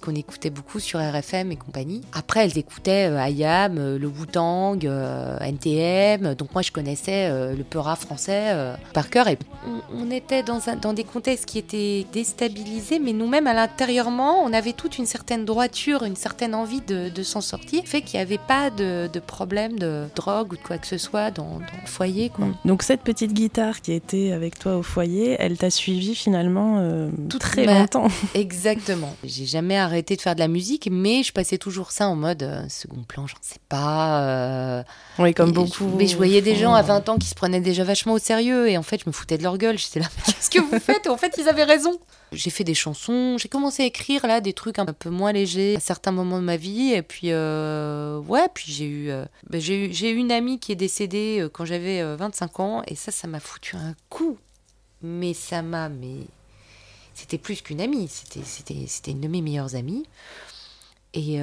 qu'on 0.00 0.14
écoutait 0.14 0.48
beaucoup 0.48 0.80
sur 0.80 1.00
RFM 1.00 1.52
et 1.52 1.56
compagnie. 1.56 2.00
Après, 2.14 2.46
elle 2.46 2.56
écoutait 2.56 3.10
Ayam, 3.14 3.76
le 3.76 4.06
Wu-Tang, 4.06 4.88
NTM. 5.40 6.34
Donc 6.34 6.54
moi, 6.54 6.62
je 6.62 6.72
connaissais 6.72 7.28
le 7.54 7.62
Peura 7.62 7.96
français 7.96 8.56
par 8.94 9.10
cœur. 9.10 9.28
Et 9.28 9.38
on, 9.94 10.10
était 10.10 10.42
dans 10.42 10.94
des 10.94 11.04
contextes 11.04 11.44
qui 11.44 11.58
étaient 11.58 12.06
déstabilisés, 12.10 12.98
mais 12.98 13.12
nous-mêmes, 13.12 13.46
à 13.46 13.52
l'intérieurement, 13.52 14.42
on 14.42 14.52
avait 14.54 14.72
toute 14.72 14.96
une 14.96 15.06
certaine 15.06 15.44
droiture, 15.44 16.04
une 16.04 16.16
certaine 16.22 16.54
envie 16.54 16.80
de, 16.80 17.22
s'en 17.22 17.40
sortir, 17.40 17.82
fait 17.84 18.00
qu'il 18.00 18.18
n'y 18.18 18.22
avait 18.22 18.38
pas 18.38 18.70
de, 18.70 19.08
problème 19.26 19.78
de 19.78 20.06
drogue 20.14 20.52
ou 20.52 20.56
de 20.56 20.62
quoi 20.62 20.78
que 20.78 20.86
ce 20.86 20.98
soit 20.98 21.32
dans, 21.32 21.58
le 21.58 21.86
foyer. 21.86 22.30
Quoi. 22.30 22.46
Mm. 22.46 22.54
Donc 22.64 22.82
cette 22.84 23.00
petite 23.00 23.32
guitare 23.32 23.80
qui 23.80 23.92
était 23.92 24.30
avec 24.32 24.58
toi 24.58 24.76
au 24.76 24.82
foyer, 24.82 25.36
elle 25.38 25.58
t'a 25.58 25.70
suivi 25.70 26.14
finalement 26.14 26.78
euh, 26.78 27.10
tout 27.28 27.40
très 27.40 27.66
longtemps. 27.66 28.06
Exactement. 28.34 29.16
J'ai 29.24 29.46
jamais 29.46 29.76
arrêté 29.76 30.14
de 30.14 30.20
faire 30.20 30.34
de 30.34 30.40
la 30.40 30.48
musique, 30.48 30.88
mais 30.90 31.24
je 31.24 31.32
passais 31.32 31.58
toujours 31.58 31.90
ça 31.90 32.06
en 32.06 32.14
mode 32.14 32.44
euh, 32.44 32.62
second 32.68 33.02
plan, 33.02 33.26
j'en 33.26 33.36
sais 33.40 33.60
pas. 33.68 34.22
Euh, 34.22 34.82
oui, 35.18 35.34
comme 35.34 35.52
beaucoup. 35.52 35.90
mais 35.98 36.06
je 36.06 36.16
voyais 36.16 36.40
des 36.40 36.54
gens 36.54 36.74
à 36.74 36.82
20 36.82 37.08
ans 37.08 37.18
qui 37.18 37.26
se 37.26 37.34
prenaient 37.34 37.60
déjà 37.60 37.82
vachement 37.82 38.12
au 38.12 38.18
sérieux 38.18 38.68
et 38.68 38.78
en 38.78 38.82
fait 38.82 39.00
je 39.00 39.08
me 39.08 39.12
foutais 39.12 39.38
de 39.38 39.42
leur 39.42 39.58
gueule. 39.58 39.76
J'étais 39.76 40.00
là, 40.00 40.06
qu'est-ce 40.26 40.50
que 40.50 40.60
vous 40.60 40.78
faites? 40.78 41.08
En 41.08 41.16
fait 41.16 41.34
ils 41.38 41.48
avaient 41.48 41.64
raison. 41.64 41.98
J'ai 42.32 42.50
fait 42.50 42.64
des 42.64 42.74
chansons, 42.74 43.36
j'ai 43.38 43.48
commencé 43.48 43.82
à 43.82 43.86
écrire 43.86 44.26
là 44.26 44.40
des 44.40 44.52
trucs 44.52 44.78
un 44.78 44.86
peu 44.86 45.10
moins 45.10 45.32
légers 45.32 45.76
à 45.76 45.80
certains 45.80 46.12
moments 46.12 46.38
de 46.38 46.44
ma 46.44 46.56
vie. 46.56 46.92
Et 46.92 47.02
puis, 47.02 47.30
euh, 47.30 48.18
ouais, 48.20 48.48
puis 48.52 48.72
j'ai 48.72 48.86
eu, 48.86 49.10
euh, 49.10 49.24
ben, 49.48 49.60
j'ai 49.60 49.86
eu, 49.86 49.92
j'ai 49.92 50.10
une 50.10 50.32
amie 50.32 50.58
qui 50.58 50.72
est 50.72 50.76
décédée 50.76 51.38
euh, 51.40 51.48
quand 51.48 51.64
j'avais 51.64 52.02
25 52.16 52.60
ans. 52.60 52.82
Et 52.86 52.94
ça, 52.94 53.12
ça 53.12 53.28
m'a 53.28 53.40
foutu 53.40 53.76
un 53.76 53.94
coup. 54.08 54.38
Mais 55.02 55.34
ça 55.34 55.62
m'a, 55.62 55.88
mais 55.88 56.16
c'était 57.14 57.38
plus 57.38 57.60
qu'une 57.60 57.80
amie, 57.80 58.08
c'était, 58.08 58.44
c'était, 58.44 58.86
c'était 58.86 59.10
une 59.10 59.20
de 59.20 59.28
mes 59.28 59.42
meilleures 59.42 59.74
amies. 59.74 60.04
Et 61.14 61.40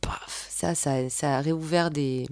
paf, 0.00 0.46
ça, 0.48 0.74
ça, 0.76 1.08
ça 1.08 1.38
a 1.38 1.40
réouvert 1.40 1.90
des, 1.90 2.28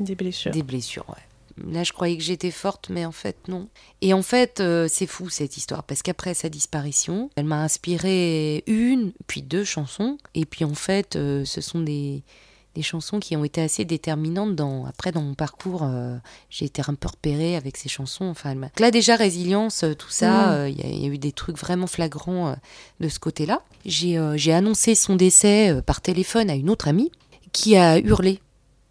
des 0.00 0.14
blessures. 0.14 0.50
Des 0.50 0.62
blessures, 0.62 1.08
ouais. 1.08 1.29
Là, 1.68 1.84
je 1.84 1.92
croyais 1.92 2.16
que 2.16 2.22
j'étais 2.22 2.50
forte, 2.50 2.88
mais 2.90 3.04
en 3.04 3.12
fait, 3.12 3.36
non. 3.48 3.68
Et 4.00 4.14
en 4.14 4.22
fait, 4.22 4.60
euh, 4.60 4.86
c'est 4.88 5.06
fou 5.06 5.28
cette 5.28 5.56
histoire, 5.56 5.84
parce 5.84 6.02
qu'après 6.02 6.34
sa 6.34 6.48
disparition, 6.48 7.30
elle 7.36 7.44
m'a 7.44 7.62
inspiré 7.62 8.62
une, 8.66 9.12
puis 9.26 9.42
deux 9.42 9.64
chansons. 9.64 10.18
Et 10.34 10.44
puis 10.44 10.64
en 10.64 10.74
fait, 10.74 11.16
euh, 11.16 11.44
ce 11.44 11.60
sont 11.60 11.80
des, 11.80 12.22
des, 12.74 12.82
chansons 12.82 13.20
qui 13.20 13.36
ont 13.36 13.44
été 13.44 13.60
assez 13.60 13.84
déterminantes 13.84 14.54
dans, 14.54 14.86
après 14.86 15.12
dans 15.12 15.22
mon 15.22 15.34
parcours. 15.34 15.82
Euh, 15.82 16.16
j'ai 16.48 16.64
été 16.66 16.82
un 16.86 16.94
peu 16.94 17.08
repérée 17.08 17.56
avec 17.56 17.76
ces 17.76 17.88
chansons. 17.88 18.26
Enfin, 18.26 18.54
là, 18.78 18.90
déjà, 18.90 19.16
résilience, 19.16 19.84
tout 19.98 20.10
ça, 20.10 20.68
il 20.68 20.78
y, 20.78 21.02
y, 21.02 21.04
a 21.06 21.08
eu 21.08 21.18
des 21.18 21.32
trucs 21.32 21.58
vraiment 21.58 21.86
flagrants 21.86 22.56
de 23.00 23.08
ce 23.08 23.18
côté-là. 23.18 23.62
J'ai 23.84 24.52
annoncé 24.52 24.94
son 24.94 25.16
décès 25.16 25.80
par 25.86 26.00
téléphone 26.00 26.48
à 26.48 26.54
une 26.54 26.70
autre 26.70 26.88
amie 26.88 27.10
qui 27.52 27.76
a 27.76 27.98
hurlé 27.98 28.40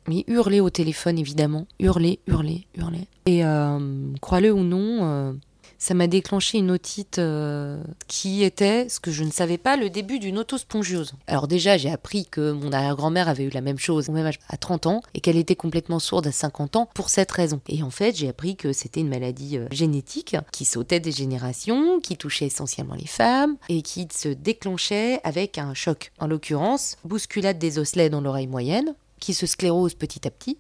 mais 0.08 0.24
hurler 0.28 0.60
au 0.60 0.70
téléphone 0.70 1.18
évidemment, 1.18 1.68
hurler, 1.80 2.20
hurler, 2.28 2.68
hurler. 2.76 3.08
Et 3.26 3.46
euh, 3.46 3.80
crois-le 4.22 4.52
ou 4.52 4.64
non, 4.64 5.04
euh, 5.04 5.34
ça 5.78 5.94
m'a 5.94 6.08
déclenché 6.08 6.58
une 6.58 6.72
otite 6.72 7.20
euh, 7.20 7.82
qui 8.08 8.44
était, 8.44 8.90
ce 8.90 9.00
que 9.00 9.12
je 9.12 9.24
ne 9.24 9.32
savais 9.32 9.58
pas, 9.58 9.78
le 9.78 9.90
début 9.90 10.20
d'une 10.20 10.38
autospongiose. 10.38 11.14
Alors 11.28 11.48
déjà, 11.48 11.78
j'ai 11.78 11.92
appris 11.92 12.26
que 12.26 12.52
mon 12.52 12.72
arrière-grand-mère 12.72 13.30
avait 13.30 13.44
eu 13.44 13.50
la 13.50 13.62
même 13.62 13.78
chose 13.78 14.10
au 14.10 14.12
même 14.12 14.26
âge, 14.26 14.40
à 14.50 14.58
30 14.58 14.88
ans, 14.88 15.02
et 15.14 15.22
qu'elle 15.22 15.38
était 15.38 15.56
complètement 15.56 16.00
sourde 16.00 16.28
à 16.28 16.32
50 16.32 16.76
ans 16.76 16.90
pour 16.94 17.10
cette 17.10 17.32
raison. 17.32 17.62
Et 17.70 17.82
en 17.84 17.92
fait, 17.92 18.16
j'ai 18.18 18.30
appris 18.30 18.56
que 18.56 18.74
c'était 18.74 19.00
une 19.00 19.10
maladie 19.10 19.60
génétique 19.72 20.36
qui 20.52 20.66
sautait 20.66 21.00
des 21.00 21.12
générations, 21.12 22.00
qui 22.00 22.18
touchait 22.18 22.48
essentiellement 22.48 22.96
les 22.96 23.08
femmes, 23.08 23.56
et 23.70 23.82
qui 23.82 24.08
se 24.12 24.30
déclenchait 24.30 25.22
avec 25.24 25.58
un 25.58 25.74
choc. 25.74 26.12
En 26.20 26.28
l'occurrence, 26.28 26.98
bousculade 27.06 27.58
des 27.58 27.80
osselets 27.80 28.10
dans 28.10 28.22
l'oreille 28.22 28.48
moyenne, 28.48 28.96
qui 29.20 29.34
se 29.34 29.46
sclérose 29.46 29.94
petit 29.94 30.28
à 30.28 30.32
petit 30.32 30.58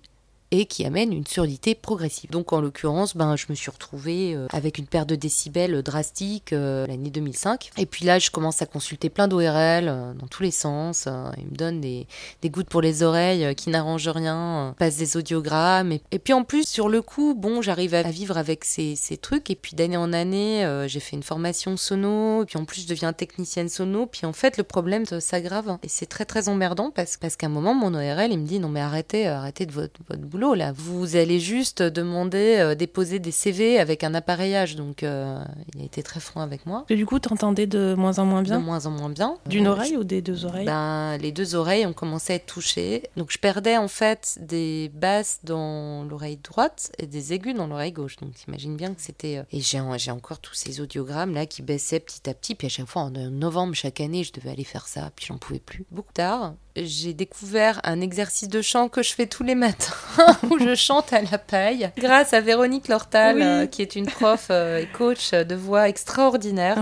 et 0.51 0.65
qui 0.65 0.85
amène 0.85 1.13
une 1.13 1.27
surdité 1.27 1.75
progressive. 1.75 2.31
Donc 2.31 2.53
en 2.53 2.61
l'occurrence, 2.61 3.15
ben, 3.15 3.35
je 3.35 3.45
me 3.49 3.55
suis 3.55 3.69
retrouvée 3.69 4.33
euh, 4.33 4.47
avec 4.51 4.77
une 4.77 4.87
perte 4.87 5.07
de 5.07 5.15
décibels 5.15 5.83
drastique 5.83 6.53
euh, 6.53 6.87
l'année 6.87 7.11
2005. 7.11 7.71
Et 7.77 7.85
puis 7.85 8.05
là, 8.05 8.19
je 8.19 8.31
commence 8.31 8.61
à 8.61 8.65
consulter 8.65 9.09
plein 9.09 9.27
d'ORL 9.27 9.87
euh, 9.87 10.13
dans 10.13 10.27
tous 10.27 10.43
les 10.43 10.51
sens. 10.51 11.07
ils 11.37 11.45
me 11.45 11.55
donnent 11.55 11.81
des, 11.81 12.07
des 12.41 12.49
gouttes 12.49 12.69
pour 12.69 12.81
les 12.81 13.03
oreilles 13.03 13.53
qui 13.55 13.69
n'arrangent 13.69 14.09
rien, 14.09 14.73
passent 14.77 14.97
des 14.97 15.17
audiogrammes. 15.17 15.91
Et, 16.11 16.19
puis 16.19 16.33
en 16.33 16.43
plus, 16.43 16.67
sur 16.67 16.89
le 16.89 17.01
coup, 17.01 17.35
bon, 17.35 17.61
j'arrive 17.61 17.93
à 17.93 18.03
vivre 18.03 18.37
avec 18.37 18.65
ces, 18.65 18.95
ces 18.95 19.17
trucs. 19.17 19.49
Et 19.51 19.55
puis 19.55 19.75
d'année 19.75 19.97
en 19.97 20.13
année, 20.13 20.67
j'ai 20.87 20.99
fait 20.99 21.15
une 21.15 21.23
formation 21.23 21.77
sono. 21.77 22.43
Et 22.43 22.45
puis 22.45 22.57
en 22.57 22.65
plus, 22.65 22.81
je 22.81 22.87
deviens 22.87 23.13
technicienne 23.13 23.69
sono. 23.69 24.07
Puis 24.07 24.25
en 24.25 24.33
fait, 24.33 24.57
le 24.57 24.63
problème 24.63 25.05
s'aggrave. 25.05 25.77
Et 25.83 25.89
c'est 25.89 26.05
très 26.05 26.25
très 26.25 26.49
emmerdant 26.49 26.91
parce, 26.91 27.17
parce 27.17 27.35
qu'à 27.35 27.47
un 27.47 27.49
moment, 27.49 27.73
mon 27.73 27.93
ORL, 27.93 28.31
il 28.31 28.39
me 28.39 28.45
dit 28.45 28.59
non 28.59 28.69
mais 28.69 28.81
arrêtez, 28.81 29.27
arrêtez 29.27 29.65
de 29.65 29.71
votre, 29.71 29.99
votre 30.07 30.21
boulot 30.21 30.38
là. 30.39 30.71
Vous 30.71 31.15
allez 31.15 31.39
juste 31.39 31.81
demander, 31.81 32.57
euh, 32.57 32.75
déposer 32.75 33.19
des 33.19 33.31
CV 33.31 33.79
avec 33.79 34.03
un 34.03 34.13
appareillage. 34.13 34.75
Donc, 34.75 35.03
euh, 35.03 35.43
il 35.73 35.81
a 35.81 35.83
été 35.85 36.03
très 36.03 36.19
franc 36.19 36.41
avec 36.41 36.65
moi. 36.65 36.85
Et 36.89 36.95
du 36.95 37.05
coup, 37.05 37.19
t'entendais 37.19 37.67
de 37.67 37.93
moins 37.95 38.19
en 38.19 38.25
moins 38.25 38.41
bien 38.41 38.59
De 38.59 38.63
moins 38.63 38.85
en 38.85 38.91
moins 38.91 39.09
bien. 39.09 39.37
D'une 39.45 39.67
euh, 39.67 39.71
oreille 39.71 39.97
ou 39.97 40.03
des 40.03 40.21
deux 40.21 40.45
oreilles 40.45 40.65
ben, 40.65 41.17
Les 41.17 41.31
deux 41.31 41.55
oreilles 41.55 41.85
ont 41.85 41.93
commencé 41.93 42.33
à 42.33 42.35
être 42.37 42.45
touchées. 42.45 43.03
Donc, 43.17 43.31
je 43.31 43.37
perdais 43.37 43.77
en 43.77 43.87
fait 43.87 44.39
des 44.41 44.89
basses 44.93 45.39
dans 45.43 46.03
l'oreille 46.03 46.39
droite 46.43 46.91
et 46.97 47.05
des 47.05 47.33
aigus 47.33 47.55
dans 47.55 47.67
l'oreille 47.67 47.91
gauche. 47.91 48.15
Donc, 48.17 48.33
t'imagines 48.33 48.75
bien 48.75 48.93
que 48.93 49.01
c'était. 49.01 49.43
Et 49.51 49.61
j'ai 49.61 50.11
encore 50.11 50.39
tous 50.39 50.53
ces 50.53 50.81
audiogrammes 50.81 51.33
là 51.33 51.45
qui 51.45 51.61
baissaient 51.61 51.99
petit 51.99 52.29
à 52.29 52.33
petit. 52.33 52.55
Puis 52.55 52.67
à 52.67 52.69
chaque 52.69 52.87
fois, 52.87 53.03
en 53.03 53.11
novembre 53.11 53.75
chaque 53.75 54.01
année, 54.01 54.23
je 54.23 54.33
devais 54.33 54.49
aller 54.49 54.63
faire 54.63 54.87
ça. 54.87 55.11
Puis 55.15 55.25
j'en 55.27 55.37
pouvais 55.37 55.59
plus. 55.59 55.85
Beaucoup 55.91 56.13
tard, 56.13 56.53
j'ai 56.75 57.13
découvert 57.13 57.79
un 57.83 58.01
exercice 58.01 58.49
de 58.49 58.61
chant 58.61 58.89
que 58.89 59.03
je 59.03 59.13
fais 59.13 59.27
tous 59.27 59.43
les 59.43 59.55
matins 59.55 59.93
où 60.49 60.59
je 60.59 60.75
chante 60.75 61.13
à 61.13 61.21
la 61.21 61.37
paille 61.37 61.91
grâce 61.97 62.33
à 62.33 62.41
Véronique 62.41 62.87
Lortal 62.87 63.41
euh, 63.41 63.65
qui 63.65 63.81
est 63.81 63.95
une 63.95 64.05
prof 64.05 64.47
euh, 64.49 64.79
et 64.79 64.85
coach 64.87 65.31
de 65.31 65.55
voix 65.55 65.89
extraordinaire. 65.89 66.77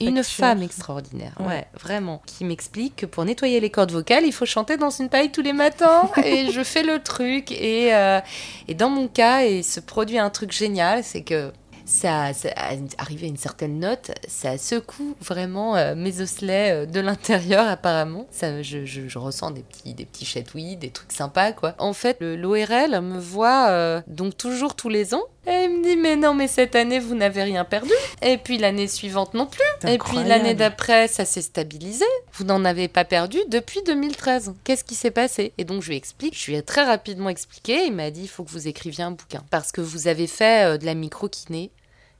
Une, 0.00 0.22
femme, 0.22 0.62
extraordinaire 0.62 1.34
ouais. 1.40 1.66
vraiment. 1.78 2.22
Qui 2.26 2.44
m'explique 2.44 2.96
que 2.96 3.06
pour 3.06 3.24
nettoyer 3.24 3.60
les 3.60 3.70
cordes 3.70 3.92
vocales 3.92 4.24
il 4.24 4.32
faut 4.32 4.46
chanter 4.46 4.76
dans 4.76 4.90
une 4.90 5.08
paille 5.08 5.30
tous 5.30 5.42
les 5.42 5.52
matins. 5.52 6.10
Et 6.24 6.50
je 6.50 6.62
fais 6.62 6.82
le 6.82 7.02
truc. 7.02 7.52
Et, 7.52 7.94
euh, 7.94 8.20
et 8.68 8.74
dans 8.74 8.90
mon 8.90 9.08
cas 9.08 9.44
et 9.44 9.62
se 9.62 9.80
produit 9.80 10.18
un 10.18 10.30
truc 10.30 10.52
génial 10.52 11.02
c'est 11.04 11.22
que 11.22 11.52
ça, 11.84 12.32
ça 12.32 12.50
arrivé 12.98 13.26
à 13.26 13.28
une 13.28 13.36
certaine 13.36 13.78
note, 13.78 14.12
ça 14.28 14.58
secoue 14.58 15.16
vraiment 15.20 15.76
euh, 15.76 15.94
mes 15.94 16.20
osselets 16.20 16.72
euh, 16.72 16.86
de 16.86 17.00
l'intérieur 17.00 17.66
apparemment. 17.66 18.26
Ça, 18.30 18.62
je, 18.62 18.84
je, 18.84 19.18
ressens 19.18 19.50
des 19.50 19.62
petits, 19.62 19.94
des 19.94 20.04
petits 20.04 20.24
chatouilles, 20.24 20.76
des 20.76 20.90
trucs 20.90 21.12
sympas 21.12 21.52
quoi. 21.52 21.74
En 21.78 21.92
fait, 21.92 22.18
l'ORL 22.20 23.00
me 23.00 23.18
voit 23.18 23.68
euh, 23.68 24.00
donc 24.06 24.36
toujours 24.36 24.74
tous 24.74 24.88
les 24.88 25.14
ans 25.14 25.22
et 25.46 25.64
il 25.64 25.70
me 25.70 25.82
dit 25.82 25.96
mais 25.96 26.14
non 26.14 26.34
mais 26.34 26.46
cette 26.46 26.76
année 26.76 27.00
vous 27.00 27.14
n'avez 27.14 27.42
rien 27.42 27.64
perdu. 27.64 27.92
Et 28.22 28.38
puis 28.38 28.58
l'année 28.58 28.86
suivante 28.86 29.34
non 29.34 29.46
plus. 29.46 29.90
Et 29.90 29.98
puis 29.98 30.22
l'année 30.24 30.54
d'après 30.54 31.08
ça 31.08 31.24
s'est 31.24 31.42
stabilisé. 31.42 32.04
Vous 32.34 32.44
n'en 32.44 32.64
avez 32.64 32.88
pas 32.88 33.04
perdu 33.04 33.38
depuis 33.48 33.82
2013. 33.82 34.54
Qu'est-ce 34.64 34.84
qui 34.84 34.94
s'est 34.94 35.10
passé? 35.10 35.52
Et 35.58 35.64
donc 35.64 35.82
je 35.82 35.88
lui 35.88 35.96
explique. 35.96 36.38
Je 36.38 36.50
lui 36.50 36.56
ai 36.56 36.62
très 36.62 36.84
rapidement 36.84 37.28
expliqué. 37.28 37.86
Il 37.86 37.92
m'a 37.92 38.10
dit 38.10 38.22
il 38.22 38.28
faut 38.28 38.44
que 38.44 38.50
vous 38.50 38.68
écriviez 38.68 39.02
un 39.02 39.10
bouquin 39.10 39.42
parce 39.50 39.72
que 39.72 39.80
vous 39.80 40.06
avez 40.06 40.28
fait 40.28 40.78
de 40.78 40.86
la 40.86 40.94
micro-kiné 40.94 41.72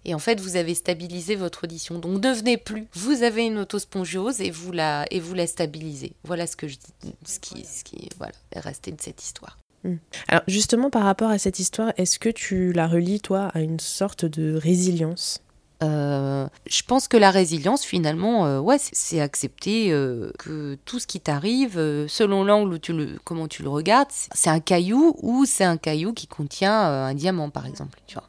et 0.05 0.15
en 0.15 0.19
fait, 0.19 0.41
vous 0.41 0.57
avez 0.57 0.75
stabilisé 0.75 1.37
votre 1.37 1.65
audition. 1.65 1.99
Donc 1.99 2.23
ne 2.23 2.33
venez 2.33 2.57
plus. 2.57 2.87
Vous 2.95 3.23
avez 3.23 3.47
une 3.47 3.59
autospongiose 3.59 4.41
et 4.41 4.51
vous 4.51 4.73
la, 4.73 5.07
et 5.11 5.21
vous 5.21 5.35
la 5.35 5.47
stabilisez. 5.47 6.13
Voilà 6.25 6.47
ce 6.47 6.57
que 6.57 6.69
je 6.69 6.77
dis, 6.77 7.15
ce 7.25 7.39
qui, 7.39 7.65
ce 7.65 7.85
qui 7.85 8.09
voilà, 8.19 8.33
est 8.53 8.61
resté 8.61 8.91
de 8.91 9.01
cette 9.01 9.23
histoire. 9.23 9.59
Hmm. 9.85 9.97
Alors 10.29 10.43
justement, 10.49 10.91
par 10.91 11.05
rapport 11.05 11.31
à 11.31 11.39
cette 11.39 11.59
histoire, 11.59 11.93
est-ce 11.97 12.19
que 12.19 12.29
tu 12.29 12.73
la 12.73 12.87
relis, 12.87 13.21
toi, 13.21 13.51
à 13.55 13.61
une 13.61 13.81
sorte 13.81 14.25
de 14.25 14.55
résilience? 14.55 15.43
Euh, 15.83 16.47
je 16.69 16.83
pense 16.83 17.09
que 17.09 17.17
la 17.17 17.31
résilience, 17.31 17.85
finalement, 17.85 18.47
euh, 18.47 18.61
ouais, 18.61 18.77
c'est 18.79 19.21
accepter 19.21 19.93
euh, 19.93 20.31
que 20.39 20.79
tout 20.85 21.01
ce 21.01 21.09
qui 21.09 21.21
t'arrive, 21.21 21.75
selon 22.09 22.45
l'angle 22.45 22.75
où 22.75 22.79
tu 22.79 22.93
le, 22.93 23.19
comment 23.25 23.49
tu 23.49 23.65
le 23.65 23.69
regardes, 23.69 24.11
c'est 24.11 24.51
un 24.51 24.61
caillou 24.61 25.17
ou 25.23 25.45
c'est 25.45 25.65
un 25.65 25.77
caillou 25.77 26.13
qui 26.13 26.29
contient 26.29 26.73
un 26.73 27.15
diamant, 27.15 27.51
par 27.51 27.67
exemple. 27.67 28.01
Tu 28.07 28.15
vois. 28.15 28.25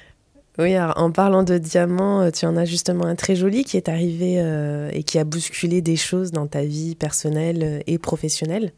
Oui, 0.59 0.77
en 0.79 1.11
parlant 1.11 1.41
de 1.41 1.57
diamants, 1.57 2.21
euh, 2.21 2.31
tu 2.31 2.45
en 2.45 2.55
as 2.57 2.65
justement 2.65 3.05
un 3.05 3.15
très 3.15 3.35
joli 3.35 3.63
qui 3.63 3.75
est 3.75 3.89
arrivé 3.89 4.35
euh, 4.37 4.89
et 4.93 5.03
qui 5.03 5.17
a 5.17 5.23
bousculé 5.23 5.81
des 5.81 5.95
choses 5.95 6.31
dans 6.31 6.45
ta 6.45 6.61
vie 6.61 6.95
personnelle 6.95 7.63
euh, 7.63 7.79
et 7.87 7.97
professionnelle. 7.97 8.71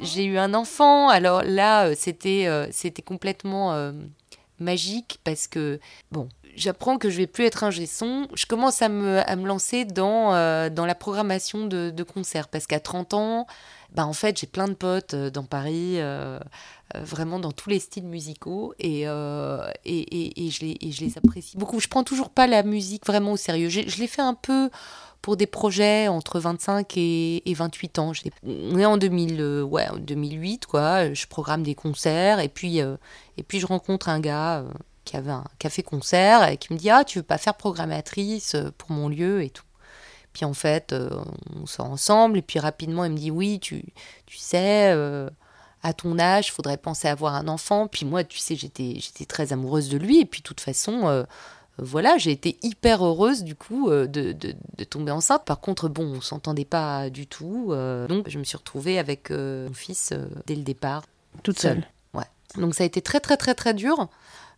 J'ai 0.00 0.24
eu 0.24 0.36
un 0.38 0.52
enfant, 0.52 1.08
alors 1.08 1.42
là, 1.44 1.94
c'était 1.94 2.48
complètement 3.04 3.92
magique 4.58 5.20
parce 5.22 5.46
que, 5.46 5.78
bon, 6.10 6.28
j'apprends 6.56 6.96
que 6.96 7.08
je 7.08 7.18
vais 7.18 7.26
plus 7.26 7.44
être 7.44 7.62
un 7.62 7.70
son. 7.86 8.26
Je 8.34 8.46
commence 8.46 8.80
à 8.82 8.88
me, 8.88 9.18
à 9.30 9.36
me 9.36 9.46
lancer 9.46 9.84
dans, 9.84 10.30
dans 10.70 10.86
la 10.86 10.94
programmation 10.94 11.66
de, 11.66 11.90
de 11.90 12.02
concerts 12.02 12.48
parce 12.48 12.66
qu'à 12.66 12.80
30 12.80 13.14
ans, 13.14 13.46
bah 13.94 14.06
en 14.06 14.14
fait 14.14 14.40
j'ai 14.40 14.46
plein 14.46 14.66
de 14.66 14.72
potes 14.72 15.14
dans 15.14 15.44
Paris 15.44 15.98
vraiment 16.94 17.38
dans 17.38 17.52
tous 17.52 17.70
les 17.70 17.80
styles 17.80 18.06
musicaux 18.06 18.74
et, 18.78 19.02
et, 19.02 20.46
et, 20.46 20.50
je 20.50 20.60
les, 20.60 20.76
et 20.80 20.92
je 20.92 21.04
les 21.04 21.18
apprécie 21.18 21.56
beaucoup. 21.56 21.80
Je 21.80 21.88
prends 21.88 22.04
toujours 22.04 22.30
pas 22.30 22.46
la 22.46 22.62
musique 22.62 23.06
vraiment 23.06 23.32
au 23.32 23.36
sérieux. 23.36 23.68
Je, 23.68 23.80
l'ai 23.80 24.06
fait 24.06 24.22
un 24.22 24.34
peu 24.34 24.70
pour 25.22 25.36
des 25.36 25.46
projets 25.46 26.08
entre 26.08 26.40
25 26.40 26.92
et, 26.96 27.42
28 27.46 27.98
ans. 28.00 28.12
On 28.44 28.78
est 28.78 28.84
en 28.84 28.98
2000, 28.98 29.40
euh, 29.40 29.62
ouais, 29.62 29.86
2008, 29.98 30.66
quoi. 30.66 31.14
Je 31.14 31.26
programme 31.26 31.62
des 31.62 31.76
concerts 31.76 32.40
et 32.40 32.48
puis, 32.48 32.80
euh, 32.80 32.96
et 33.36 33.44
puis 33.44 33.60
je 33.60 33.66
rencontre 33.66 34.08
un 34.08 34.20
gars 34.20 34.58
euh, 34.58 34.68
qui 35.04 35.16
avait 35.16 35.30
un 35.30 35.44
café-concert 35.58 36.48
et 36.48 36.56
qui 36.56 36.72
me 36.72 36.78
dit 36.78 36.90
Ah, 36.90 37.04
tu 37.04 37.18
veux 37.18 37.24
pas 37.24 37.38
faire 37.38 37.54
programmatrice 37.54 38.56
pour 38.76 38.90
mon 38.90 39.08
lieu 39.08 39.42
et 39.42 39.50
tout. 39.50 39.64
Puis 40.32 40.44
en 40.44 40.54
fait, 40.54 40.94
on 41.54 41.66
sort 41.66 41.90
ensemble 41.90 42.38
et 42.38 42.42
puis 42.42 42.58
rapidement, 42.58 43.04
il 43.04 43.12
me 43.12 43.18
dit 43.18 43.30
Oui, 43.30 43.60
tu, 43.60 43.84
tu 44.26 44.38
sais 44.38 44.94
à 45.82 45.92
ton 45.92 46.18
âge, 46.18 46.48
il 46.48 46.50
faudrait 46.52 46.76
penser 46.76 47.08
à 47.08 47.12
avoir 47.12 47.34
un 47.34 47.48
enfant. 47.48 47.86
Puis 47.88 48.06
moi, 48.06 48.24
tu 48.24 48.38
sais, 48.38 48.56
j'étais, 48.56 48.96
j'étais 48.98 49.24
très 49.24 49.52
amoureuse 49.52 49.88
de 49.88 49.98
lui. 49.98 50.20
Et 50.20 50.24
puis, 50.24 50.40
de 50.40 50.44
toute 50.44 50.60
façon, 50.60 51.24
voilà, 51.78 52.18
j'ai 52.18 52.32
été 52.32 52.58
hyper 52.62 53.04
heureuse 53.04 53.44
du 53.44 53.54
coup 53.54 53.90
euh, 53.90 54.06
de, 54.06 54.34
tomber 54.84 55.10
enceinte. 55.10 55.44
Par 55.44 55.60
contre, 55.60 55.88
bon, 55.88 56.04
on 56.16 56.20
s'entendait 56.20 56.64
pas 56.64 57.08
du 57.10 57.26
tout. 57.26 57.68
Euh, 57.70 58.06
donc, 58.06 58.28
je 58.28 58.38
me 58.38 58.44
suis 58.44 58.56
retrouvée 58.56 58.98
avec 58.98 59.30
euh, 59.30 59.68
mon 59.68 59.74
fils 59.74 60.12
dès 60.46 60.54
le 60.54 60.62
départ. 60.62 61.02
Toute 61.42 61.58
seule. 61.58 61.86
Ouais. 62.14 62.26
Donc, 62.56 62.74
ça 62.74 62.84
a 62.84 62.86
été 62.86 63.00
très, 63.00 63.20
très, 63.20 63.36
très, 63.36 63.54
très 63.54 63.72
dur. 63.74 64.08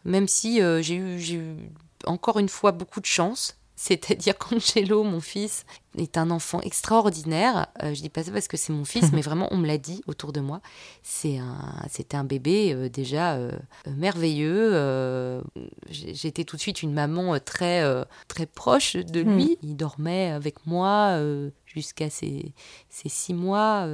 Même 0.05 0.29
si 0.29 0.61
j'ai 0.83 0.97
eu, 0.97 1.19
eu 1.19 1.57
encore 2.05 2.39
une 2.39 2.49
fois 2.49 2.73
beaucoup 2.73 3.01
de 3.01 3.07
chance. 3.07 3.57
C'est-à-dire 3.85 4.39
qu'Angelo, 4.39 5.05
mon 5.05 5.21
fils, 5.21 5.67
est 5.99 6.17
un 6.17 6.31
enfant 6.31 6.63
extraordinaire. 6.63 7.67
Je 7.83 7.87
euh, 7.87 7.95
je 7.95 8.01
dis 8.01 8.09
pas 8.09 8.23
ça 8.23 8.33
parce 8.33 8.49
que 8.49 8.57
c'est 8.57 8.73
mon 8.73 8.87
fils, 8.87 9.11
mais 9.13 9.21
vraiment, 9.21 9.47
on 9.51 9.59
me 9.59 9.67
l'a 9.67 9.77
dit 9.77 10.01
autour 10.07 10.33
de 10.33 10.41
moi. 10.41 10.63
C'est 11.03 11.37
un, 11.37 11.77
c'était 11.91 12.17
un 12.17 12.25
bébé 12.25 12.73
euh, 12.73 12.89
déjà 12.89 13.35
euh, 13.35 13.53
merveilleux. 13.95 15.43
J'étais 15.91 16.45
tout 16.45 16.57
de 16.57 16.63
suite 16.63 16.83
une 16.83 16.95
maman 16.95 17.39
très, 17.41 17.85
très 18.27 18.47
proche 18.47 18.97
de 18.97 19.23
hmm. 19.23 19.37
lui. 19.37 19.59
Il 19.63 19.77
dormait 19.77 20.31
avec 20.31 20.67
moi 20.67 21.21
jusqu'à 21.67 22.09
ses, 22.09 22.55
ses, 22.89 23.11
six 23.11 23.35
mois 23.35 23.87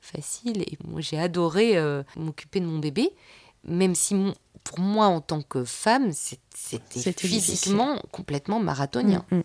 facile. 0.00 0.62
Et 0.62 0.78
moi, 0.86 1.02
j'ai 1.02 1.18
adoré 1.18 1.76
m'occuper 2.16 2.60
de 2.60 2.66
mon 2.66 2.78
bébé, 2.78 3.12
même 3.66 3.94
si 3.94 4.14
mon, 4.14 4.34
pour 4.64 4.80
moi, 4.80 5.06
en 5.06 5.20
tant 5.20 5.42
que 5.42 5.64
femme, 5.64 6.12
c'était 6.12 7.12
physiquement 7.12 8.00
complètement 8.10 8.60
marathonien. 8.60 9.24
Mm, 9.30 9.36
mm. 9.36 9.42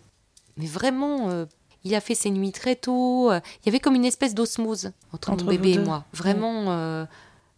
Mais 0.58 0.66
vraiment, 0.66 1.30
euh, 1.30 1.46
il 1.84 1.96
a 1.96 2.02
fait 2.02 2.16
ses 2.16 2.30
nuits 2.32 2.52
très 2.52 2.76
tôt. 2.76 3.32
Euh, 3.32 3.40
il 3.62 3.68
y 3.68 3.70
avait 3.70 3.80
comme 3.80 3.96
une 3.96 4.06
espèce 4.06 4.34
d'osmose 4.34 4.92
entre, 5.14 5.32
mon 5.32 5.46
bébé 5.46 5.72
et 5.72 5.80
moi. 5.80 6.06
Vraiment, 6.14 6.72
euh, 6.72 7.06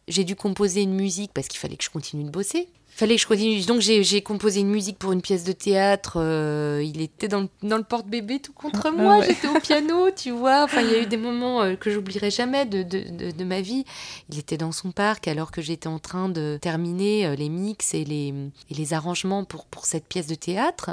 j'ai 0.07 0.23
dû 0.23 0.35
composer 0.35 0.81
une 0.81 0.93
musique 0.93 1.31
parce 1.33 1.47
qu'il 1.47 1.59
fallait 1.59 1.77
que 1.77 1.83
je 1.83 1.89
continue 1.89 2.23
de 2.23 2.29
bosser 2.29 2.67
fallait 2.95 3.15
que 3.15 3.21
je 3.21 3.27
continue. 3.27 3.61
Donc 3.65 3.81
j'ai 3.81 4.21
composé 4.21 4.59
une 4.59 4.69
musique 4.69 4.97
pour 4.97 5.11
une 5.11 5.21
pièce 5.21 5.43
de 5.43 5.51
théâtre. 5.51 6.17
Euh, 6.17 6.83
il 6.83 7.01
était 7.01 7.27
dans 7.27 7.41
le, 7.41 7.49
dans 7.63 7.77
le 7.77 7.83
porte-bébé 7.83 8.39
tout 8.39 8.53
contre 8.53 8.87
ah, 8.87 8.91
moi. 8.91 9.21
J'étais 9.21 9.47
au 9.47 9.59
piano, 9.59 10.09
tu 10.15 10.31
vois. 10.31 10.63
Enfin, 10.63 10.81
il 10.81 10.91
y 10.91 10.95
a 10.95 11.01
eu 11.01 11.05
des 11.05 11.17
moments 11.17 11.61
euh, 11.61 11.75
que 11.75 11.89
j'oublierai 11.89 12.29
jamais 12.29 12.65
de, 12.65 12.83
de, 12.83 13.31
de, 13.31 13.43
ma 13.43 13.61
vie. 13.61 13.83
Il 14.29 14.37
était 14.37 14.57
dans 14.57 14.71
son 14.71 14.91
parc 14.91 15.27
alors 15.27 15.51
que 15.51 15.61
j'étais 15.61 15.87
en 15.87 15.99
train 15.99 16.29
de 16.29 16.57
terminer 16.61 17.25
euh, 17.25 17.35
les 17.35 17.49
mix 17.49 17.93
et 17.93 18.05
les, 18.05 18.33
et 18.69 18.73
les 18.73 18.93
arrangements 18.93 19.43
pour, 19.43 19.65
pour 19.65 19.85
cette 19.85 20.05
pièce 20.05 20.27
de 20.27 20.35
théâtre. 20.35 20.91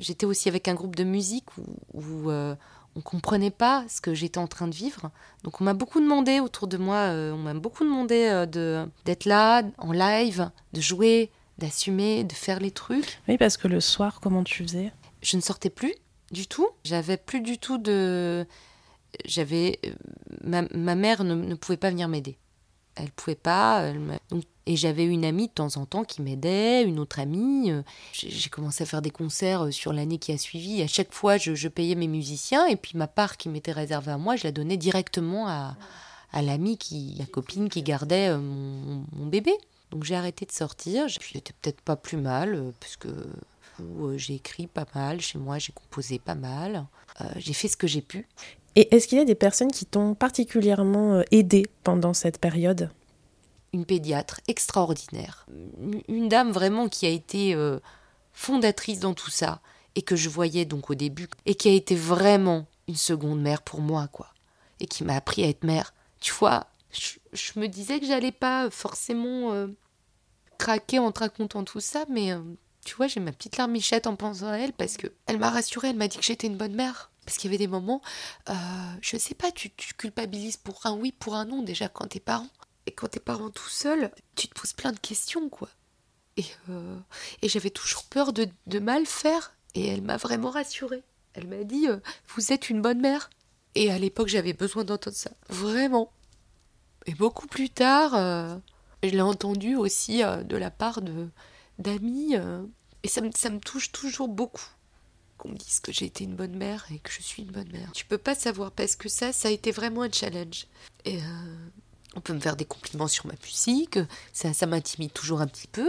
j'étais 0.00 0.26
aussi 0.26 0.48
avec 0.48 0.66
un 0.66 0.74
groupe 0.74 0.96
de 0.96 1.04
musique 1.04 1.46
où, 1.56 1.62
où 1.94 2.30
on 2.96 3.00
comprenait 3.00 3.50
pas 3.50 3.84
ce 3.88 4.00
que 4.00 4.14
j'étais 4.14 4.38
en 4.38 4.46
train 4.46 4.68
de 4.68 4.74
vivre. 4.74 5.10
Donc 5.44 5.60
on 5.60 5.64
m'a 5.64 5.74
beaucoup 5.74 6.00
demandé 6.00 6.40
autour 6.40 6.66
de 6.66 6.76
moi, 6.76 6.96
euh, 6.96 7.32
on 7.32 7.38
m'a 7.38 7.54
beaucoup 7.54 7.84
demandé 7.84 8.26
euh, 8.28 8.46
de 8.46 8.86
d'être 9.04 9.24
là 9.24 9.62
en 9.78 9.92
live, 9.92 10.50
de 10.72 10.80
jouer, 10.80 11.30
d'assumer, 11.58 12.24
de 12.24 12.32
faire 12.32 12.60
les 12.60 12.70
trucs. 12.70 13.20
Oui, 13.28 13.38
parce 13.38 13.56
que 13.56 13.68
le 13.68 13.80
soir, 13.80 14.20
comment 14.20 14.44
tu 14.44 14.64
faisais? 14.64 14.92
Je 15.22 15.36
ne 15.36 15.42
sortais 15.42 15.70
plus 15.70 15.94
du 16.32 16.46
tout. 16.46 16.68
J'avais 16.84 17.16
plus 17.16 17.40
du 17.40 17.58
tout 17.58 17.78
de 17.78 18.46
j'avais 19.24 19.78
euh, 19.84 19.90
ma, 20.42 20.62
ma, 20.74 20.94
mère 20.94 21.24
ne, 21.24 21.34
ne, 21.34 21.54
pouvait 21.54 21.76
pas 21.76 21.90
venir 21.90 22.08
m'aider. 22.08 22.38
Elle 22.96 23.10
pouvait 23.10 23.34
pas. 23.34 23.82
Elle 23.82 24.00
Donc 24.30 24.44
et 24.70 24.76
j'avais 24.76 25.04
une 25.04 25.24
amie 25.24 25.48
de 25.48 25.52
temps 25.52 25.76
en 25.78 25.84
temps 25.84 26.04
qui 26.04 26.22
m'aidait, 26.22 26.84
une 26.84 27.00
autre 27.00 27.18
amie. 27.18 27.72
Euh, 27.72 27.82
j'ai 28.12 28.48
commencé 28.50 28.84
à 28.84 28.86
faire 28.86 29.02
des 29.02 29.10
concerts 29.10 29.64
euh, 29.64 29.70
sur 29.72 29.92
l'année 29.92 30.18
qui 30.18 30.30
a 30.30 30.38
suivi. 30.38 30.80
À 30.80 30.86
chaque 30.86 31.12
fois, 31.12 31.38
je, 31.38 31.66
payais 31.66 31.96
mes 31.96 32.06
musiciens 32.06 32.68
et 32.68 32.76
puis 32.76 32.92
ma 32.94 33.08
part 33.08 33.36
qui 33.36 33.48
m'était 33.48 33.72
réservée 33.72 34.12
à 34.12 34.16
moi, 34.16 34.36
je 34.36 34.44
la 34.44 34.52
donnais 34.52 34.76
directement 34.76 35.48
à, 35.48 35.76
à 36.32 36.40
l'amie, 36.40 36.78
qui, 36.78 37.16
la 37.18 37.26
copine 37.26 37.68
qui 37.68 37.82
gardait 37.82 38.28
euh, 38.28 38.38
mon, 38.38 39.26
bébé. 39.26 39.52
Donc 39.90 40.04
j'ai 40.04 40.14
arrêté 40.14 40.46
de 40.46 40.52
sortir. 40.52 41.08
J'étais 41.08 41.52
peut-être 41.60 41.80
pas 41.80 41.96
plus 41.96 42.16
mal, 42.16 42.72
parce 42.78 42.96
que 42.96 43.08
j'ai 44.14 44.34
écrit 44.36 44.68
pas 44.68 44.86
mal 44.94 45.20
chez 45.20 45.38
moi, 45.38 45.58
j'ai 45.58 45.72
composé 45.72 46.20
pas 46.20 46.36
mal. 46.36 46.86
j'ai 47.38 47.54
fait 47.54 47.66
ce 47.66 47.76
que 47.76 47.88
j'ai 47.88 48.02
pu. 48.02 48.28
Et 48.76 48.94
est-ce 48.94 49.08
qu'il 49.08 49.18
y 49.18 49.20
a 49.20 49.24
des 49.24 49.34
personnes 49.34 49.72
qui 49.72 49.84
t'ont 49.84 50.14
particulièrement 50.14 51.24
aidé 51.32 51.66
pendant 51.82 52.14
cette 52.14 52.38
période? 52.38 52.88
Une 53.72 53.84
pédiatre 53.84 54.40
extraordinaire, 54.48 55.46
une 56.08 56.28
dame 56.28 56.50
vraiment 56.50 56.88
qui 56.88 57.06
a 57.06 57.10
été 57.10 57.54
euh, 57.54 57.78
fondatrice 58.32 59.00
dans 59.00 59.14
tout 59.14 59.30
ça 59.30 59.60
et 59.94 60.02
que 60.02 60.16
je 60.16 60.28
voyais 60.28 60.64
donc 60.64 60.90
au 60.90 60.94
début 60.94 61.28
et 61.46 61.54
qui 61.54 61.68
a 61.68 61.72
été 61.72 61.94
vraiment 61.94 62.66
une 62.88 62.96
seconde 62.96 63.40
mère 63.40 63.62
pour 63.62 63.80
moi 63.80 64.08
quoi 64.08 64.32
et 64.80 64.86
qui 64.86 65.04
m'a 65.04 65.14
appris 65.14 65.44
à 65.44 65.48
être 65.48 65.62
mère. 65.62 65.94
Tu 66.20 66.32
vois, 66.32 66.66
je, 66.90 67.58
me 67.58 67.66
disais 67.66 68.00
que 68.00 68.06
j'allais 68.06 68.32
pas 68.32 68.70
forcément 68.70 69.52
euh, 69.52 69.68
craquer 70.58 70.98
en 70.98 71.12
te 71.12 71.20
racontant 71.20 71.64
tout 71.64 71.80
ça, 71.80 72.04
mais 72.08 72.32
euh, 72.32 72.40
tu 72.84 72.94
vois, 72.94 73.06
j'ai 73.06 73.20
ma 73.20 73.32
petite 73.32 73.56
larmichette 73.58 74.06
en 74.06 74.16
pensant 74.16 74.48
à 74.48 74.56
elle 74.56 74.72
parce 74.72 74.96
que 74.96 75.06
elle 75.26 75.38
m'a 75.38 75.50
rassurée, 75.50 75.88
elle 75.88 75.96
m'a 75.96 76.08
dit 76.08 76.16
que 76.16 76.24
j'étais 76.24 76.46
une 76.46 76.56
bonne 76.56 76.74
mère. 76.74 77.10
Parce 77.26 77.36
qu'il 77.36 77.50
y 77.50 77.54
avait 77.54 77.64
des 77.64 77.68
moments, 77.68 78.00
je 79.02 79.16
sais 79.16 79.34
pas, 79.34 79.52
tu, 79.52 79.70
tu 79.70 79.94
culpabilises 79.94 80.56
pour 80.56 80.80
un 80.84 80.94
oui, 80.94 81.12
pour 81.12 81.36
un 81.36 81.44
non 81.44 81.62
déjà 81.62 81.88
quand 81.88 82.08
t'es 82.08 82.18
parent. 82.18 82.48
Et 82.90 82.92
quand 82.92 83.06
t'es 83.06 83.20
parent 83.20 83.50
tout 83.50 83.68
seul, 83.68 84.10
tu 84.34 84.48
te 84.48 84.60
poses 84.60 84.72
plein 84.72 84.90
de 84.90 84.98
questions, 84.98 85.48
quoi. 85.48 85.68
Et, 86.36 86.44
euh, 86.68 86.98
et 87.40 87.48
j'avais 87.48 87.70
toujours 87.70 88.02
peur 88.02 88.32
de, 88.32 88.48
mal 88.80 89.06
faire. 89.06 89.54
Et 89.76 89.86
elle 89.86 90.02
m'a 90.02 90.16
vraiment 90.16 90.50
rassurée. 90.50 91.04
Elle 91.34 91.46
m'a 91.46 91.62
dit 91.62 91.86
euh, 91.86 91.98
Vous 92.34 92.50
êtes 92.52 92.68
une 92.68 92.82
bonne 92.82 93.00
mère. 93.00 93.30
Et 93.76 93.92
à 93.92 93.98
l'époque, 94.00 94.26
j'avais 94.26 94.54
besoin 94.54 94.82
d'entendre 94.82 95.14
ça. 95.14 95.30
Vraiment. 95.50 96.12
Et 97.06 97.14
beaucoup 97.14 97.46
plus 97.46 97.70
tard, 97.70 98.16
euh, 98.16 98.56
je 99.04 99.10
l'ai 99.10 99.20
entendu 99.20 99.76
aussi 99.76 100.22
de 100.24 100.56
la 100.56 100.72
part 100.72 101.00
de 101.00 101.28
d'amis. 101.78 102.34
et 103.04 103.08
ça 103.08 103.20
me, 103.20 103.30
ça 103.36 103.50
me 103.50 103.60
touche 103.60 103.92
toujours 103.92 104.26
beaucoup 104.26 104.66
qu'on 105.38 105.50
me 105.50 105.56
dise 105.56 105.78
que 105.78 105.92
j'ai 105.92 106.06
été 106.06 106.24
une 106.24 106.34
bonne 106.34 106.56
mère 106.56 106.86
et 106.92 106.98
que 106.98 107.12
je 107.12 107.22
suis 107.22 107.44
une 107.44 107.52
bonne 107.52 107.70
mère. 107.70 107.92
Tu 107.92 108.04
peux 108.04 108.18
pas 108.18 108.34
savoir 108.34 108.72
parce 108.72 108.96
que 108.96 109.08
ça, 109.08 109.32
ça 109.32 109.46
a 109.46 109.52
été 109.52 109.70
vraiment 109.70 110.02
un 110.02 110.10
challenge. 110.10 110.66
Et 111.04 111.20
on 112.16 112.20
peut 112.20 112.32
me 112.32 112.40
faire 112.40 112.56
des 112.56 112.64
compliments 112.64 113.08
sur 113.08 113.26
ma 113.26 113.34
musique, 113.42 113.98
ça, 114.32 114.52
ça 114.52 114.66
m'intimide 114.66 115.12
toujours 115.12 115.40
un 115.40 115.46
petit 115.46 115.68
peu, 115.68 115.88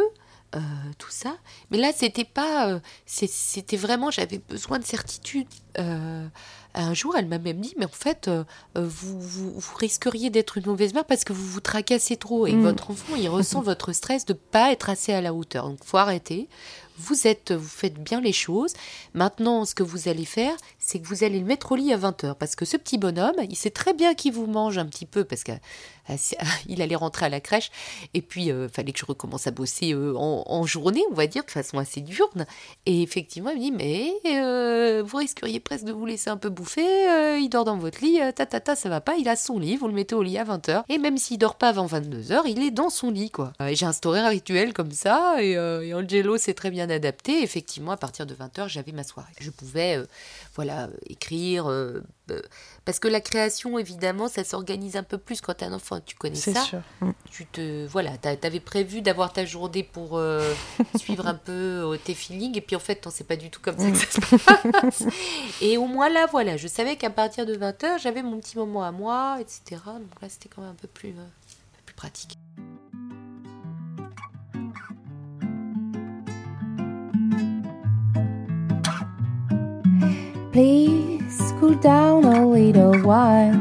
euh, 0.53 0.59
tout 0.97 1.11
ça. 1.11 1.37
Mais 1.69 1.77
là, 1.77 1.91
c'était 1.95 2.25
pas, 2.25 2.67
euh, 2.67 2.79
c'était 3.05 3.77
vraiment, 3.77 4.11
j'avais 4.11 4.39
besoin 4.49 4.79
de 4.79 4.83
certitude. 4.83 5.47
Euh, 5.79 6.27
un 6.73 6.93
jour, 6.93 7.15
elle 7.15 7.27
m'a 7.27 7.37
même 7.37 7.61
dit, 7.61 7.73
mais 7.77 7.85
en 7.85 7.89
fait, 7.89 8.29
vous, 8.75 9.21
vous, 9.21 9.75
risqueriez 9.77 10.29
d'être 10.29 10.57
une 10.57 10.65
mauvaise 10.65 10.93
mère 10.93 11.05
parce 11.05 11.23
que 11.23 11.31
vous 11.31 11.45
vous 11.45 11.61
tracassez 11.61 12.17
trop 12.17 12.47
et 12.47 12.51
mm. 12.51 12.63
votre 12.63 12.91
enfant, 12.91 13.15
il 13.15 13.29
ressent 13.29 13.61
votre 13.63 13.93
stress 13.93 14.25
de 14.25 14.33
pas 14.33 14.73
être 14.73 14.89
assez 14.89 15.13
à 15.13 15.21
la 15.21 15.33
hauteur. 15.33 15.69
Donc, 15.69 15.79
faut 15.85 15.97
arrêter. 15.97 16.49
Vous 16.97 17.27
êtes, 17.27 17.53
vous 17.53 17.67
faites 17.67 18.01
bien 18.01 18.19
les 18.19 18.33
choses. 18.33 18.73
Maintenant, 19.13 19.63
ce 19.63 19.73
que 19.73 19.83
vous 19.83 20.09
allez 20.09 20.25
faire, 20.25 20.55
c'est 20.79 20.99
que 20.99 21.07
vous 21.07 21.23
allez 21.23 21.39
le 21.39 21.45
mettre 21.45 21.71
au 21.71 21.75
lit 21.75 21.93
à 21.93 21.97
20h 21.97 22.35
parce 22.35 22.57
que 22.57 22.65
ce 22.65 22.75
petit 22.75 22.97
bonhomme, 22.97 23.35
il 23.49 23.55
sait 23.55 23.71
très 23.71 23.93
bien 23.93 24.13
qu'il 24.15 24.33
vous 24.33 24.47
mange 24.47 24.77
un 24.77 24.85
petit 24.85 25.05
peu 25.05 25.23
parce 25.23 25.43
que 25.45 25.53
il 26.67 26.81
allait 26.81 26.95
rentrer 26.95 27.25
à 27.25 27.29
la 27.29 27.39
crèche 27.39 27.71
et 28.13 28.21
puis 28.21 28.45
il 28.45 28.51
euh, 28.51 28.69
fallait 28.69 28.91
que 28.91 28.99
je 28.99 29.05
recommence 29.05 29.47
à 29.47 29.51
bosser 29.51 29.93
euh, 29.93 30.13
en, 30.15 30.65
journée, 30.65 31.03
on 31.11 31.13
va 31.13 31.27
dire, 31.27 31.43
de 31.43 31.51
façon 31.51 31.77
assez 31.77 32.01
diurne. 32.01 32.45
Et 32.85 33.01
effectivement, 33.01 33.51
il 33.51 33.57
me 33.57 33.61
dit 33.61 33.71
mais 33.71 34.13
euh, 34.25 35.03
vous 35.05 35.17
risqueriez 35.17 35.59
presque 35.59 35.85
de 35.85 35.91
vous 35.91 36.05
laisser 36.05 36.29
un 36.29 36.37
peu 36.37 36.49
bouffer. 36.49 37.37
il 37.39 37.49
dort 37.49 37.65
dans 37.65 37.77
votre 37.77 38.03
lit, 38.03 38.19
ta 38.35 38.45
ta 38.45 38.59
ta, 38.59 38.75
ça 38.75 38.89
va 38.89 39.01
pas. 39.01 39.15
Il 39.15 39.27
a 39.27 39.35
son 39.35 39.59
lit, 39.59 39.75
vous 39.75 39.87
le 39.87 39.93
mettez 39.93 40.15
au 40.15 40.23
lit 40.23 40.37
à 40.37 40.43
20h 40.43 40.83
et 40.89 40.97
même 40.97 41.17
s'il 41.17 41.37
dort 41.37 41.55
pas 41.55 41.69
avant 41.69 41.87
22h, 41.87 42.41
il 42.47 42.61
est 42.61 42.71
dans 42.71 42.89
son 42.89 43.11
lit 43.11 43.31
quoi. 43.31 43.53
J'ai 43.71 43.85
instauré 43.85 44.19
un 44.19 44.29
rituel 44.29 44.73
comme 44.73 44.91
ça 44.91 45.35
et, 45.41 45.51
et 45.51 45.93
Angelo 45.93 46.37
s'est 46.37 46.53
très 46.53 46.71
bien 46.71 46.89
adapté. 46.89 47.43
Effectivement, 47.43 47.91
à 47.91 47.97
partir 47.97 48.25
de 48.25 48.33
20h, 48.33 48.67
j'avais 48.67 48.91
ma 48.91 49.03
soirée. 49.03 49.31
Je 49.39 49.49
pouvais 49.49 49.99
voilà, 50.55 50.89
écrire. 51.07 51.69
Euh, 52.29 52.41
parce 52.85 52.99
que 52.99 53.07
la 53.07 53.19
création, 53.19 53.79
évidemment, 53.79 54.27
ça 54.27 54.43
s'organise 54.43 54.95
un 54.95 55.03
peu 55.03 55.17
plus 55.17 55.41
quand 55.41 55.55
tu 55.55 55.63
as 55.63 55.67
un 55.67 55.73
enfant. 55.73 55.99
Tu 56.05 56.15
connais 56.15 56.35
ça. 56.35 56.61
Sûr. 56.61 56.81
Mm. 57.01 57.11
Tu 57.29 57.45
te, 57.45 57.87
voilà, 57.87 58.11
avais 58.23 58.59
prévu 58.59 59.01
d'avoir 59.01 59.33
ta 59.33 59.45
journée 59.45 59.83
pour 59.83 60.21
suivre 60.95 61.27
un 61.27 61.35
peu 61.35 61.97
tes 62.03 62.13
feelings. 62.13 62.57
Et 62.57 62.61
puis, 62.61 62.75
en 62.75 62.79
fait, 62.79 63.07
c'est 63.11 63.27
pas 63.27 63.35
du 63.35 63.49
tout 63.49 63.61
comme 63.61 63.77
ça 63.77 63.91
que 63.91 63.97
ça 63.97 64.21
se 64.21 64.35
passe. 64.37 65.03
et 65.61 65.77
au 65.77 65.87
moins, 65.87 66.09
là, 66.09 66.27
voilà, 66.31 66.57
je 66.57 66.67
savais 66.67 66.95
qu'à 66.95 67.09
partir 67.09 67.45
de 67.45 67.55
20h, 67.55 67.99
j'avais 68.01 68.23
mon 68.23 68.39
petit 68.39 68.57
moment 68.57 68.83
à 68.83 68.91
moi, 68.91 69.37
etc. 69.39 69.81
Donc 69.85 70.21
là, 70.21 70.29
c'était 70.29 70.49
quand 70.49 70.61
même 70.61 70.71
un 70.71 70.75
peu 70.75 70.87
plus, 70.87 71.09
un 71.09 71.13
peu 71.13 71.83
plus 71.85 71.95
pratique. 71.95 72.37
Please 80.51 81.53
cool 81.61 81.75
down 81.75 82.25
a 82.25 82.45
little 82.45 82.99
while. 83.03 83.55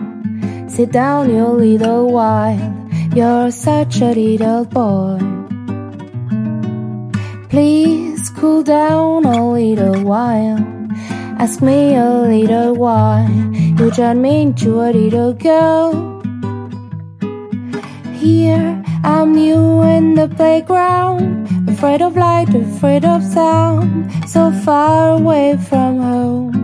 Sit 0.68 0.90
down, 0.90 1.30
you 1.30 1.46
little 1.46 2.10
while. 2.10 2.88
You're 3.14 3.52
such 3.52 4.00
a 4.00 4.12
little 4.12 4.64
boy. 4.64 5.20
Please 7.48 8.28
cool 8.30 8.64
down 8.64 9.24
a 9.24 9.52
little 9.52 10.02
while. 10.02 10.58
Ask 11.38 11.62
me 11.62 11.94
a 11.94 12.10
little 12.10 12.74
why 12.74 13.28
you 13.78 13.90
turn 13.92 14.20
me 14.20 14.42
into 14.42 14.80
a 14.80 14.90
little 14.90 15.32
girl. 15.32 15.92
Here 18.18 18.82
I'm 19.04 19.32
new 19.32 19.82
in 19.82 20.14
the 20.16 20.26
playground, 20.26 21.68
afraid 21.68 22.02
of 22.02 22.16
light, 22.16 22.52
afraid 22.52 23.04
of 23.04 23.22
sound, 23.22 24.12
so 24.28 24.50
far 24.50 25.12
away 25.12 25.56
from 25.56 25.98
home. 25.98 26.59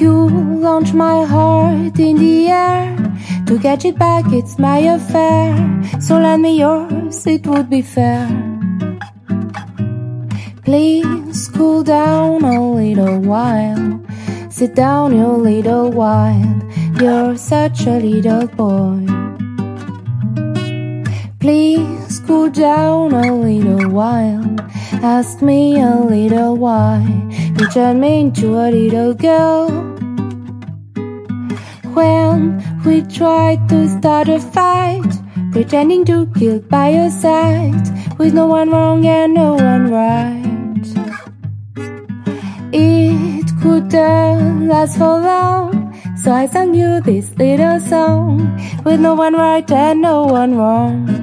You 0.00 0.30
launch 0.30 0.94
my 0.94 1.26
heart 1.26 1.98
in 2.00 2.16
the 2.16 2.48
air. 2.48 2.96
To 3.46 3.58
catch 3.58 3.84
it 3.84 3.98
back, 3.98 4.24
it's 4.32 4.58
my 4.58 4.78
affair. 4.78 5.52
So 6.00 6.18
lend 6.18 6.40
me 6.40 6.58
yours, 6.58 7.26
it 7.26 7.46
would 7.46 7.68
be 7.68 7.82
fair. 7.82 8.26
Please 10.64 11.48
cool 11.48 11.82
down 11.82 12.44
a 12.44 12.72
little 12.74 13.20
while. 13.20 14.00
Sit 14.48 14.74
down, 14.74 15.14
you 15.14 15.26
little 15.26 15.90
while. 15.90 16.62
You're 16.98 17.36
such 17.36 17.86
a 17.86 17.98
little 18.00 18.46
boy. 18.56 19.04
Please 21.40 21.99
cool 22.30 22.48
down 22.48 23.12
a 23.12 23.34
little 23.34 23.90
while. 23.90 24.54
Ask 25.02 25.42
me 25.42 25.80
a 25.80 25.96
little 25.96 26.56
why. 26.56 27.02
You 27.58 27.66
turn 27.70 27.98
me 27.98 28.20
into 28.20 28.54
a 28.54 28.70
little 28.70 29.14
girl. 29.14 29.68
When 31.96 32.62
we 32.86 33.02
tried 33.02 33.68
to 33.70 33.88
start 33.88 34.28
a 34.28 34.38
fight, 34.38 35.10
pretending 35.50 36.04
to 36.04 36.30
kill 36.38 36.60
by 36.60 36.90
your 36.90 37.10
side, 37.10 37.88
with 38.16 38.32
no 38.32 38.46
one 38.46 38.70
wrong 38.70 39.04
and 39.04 39.34
no 39.34 39.54
one 39.54 39.90
right. 39.90 40.86
It 42.72 43.48
couldn't 43.60 43.92
uh, 43.92 44.72
last 44.72 44.98
for 44.98 45.18
long, 45.18 45.92
so 46.16 46.30
I 46.30 46.46
sang 46.46 46.74
you 46.74 47.00
this 47.00 47.36
little 47.38 47.80
song, 47.80 48.54
with 48.84 49.00
no 49.00 49.16
one 49.16 49.34
right 49.34 49.68
and 49.72 50.00
no 50.00 50.26
one 50.26 50.54
wrong. 50.54 51.19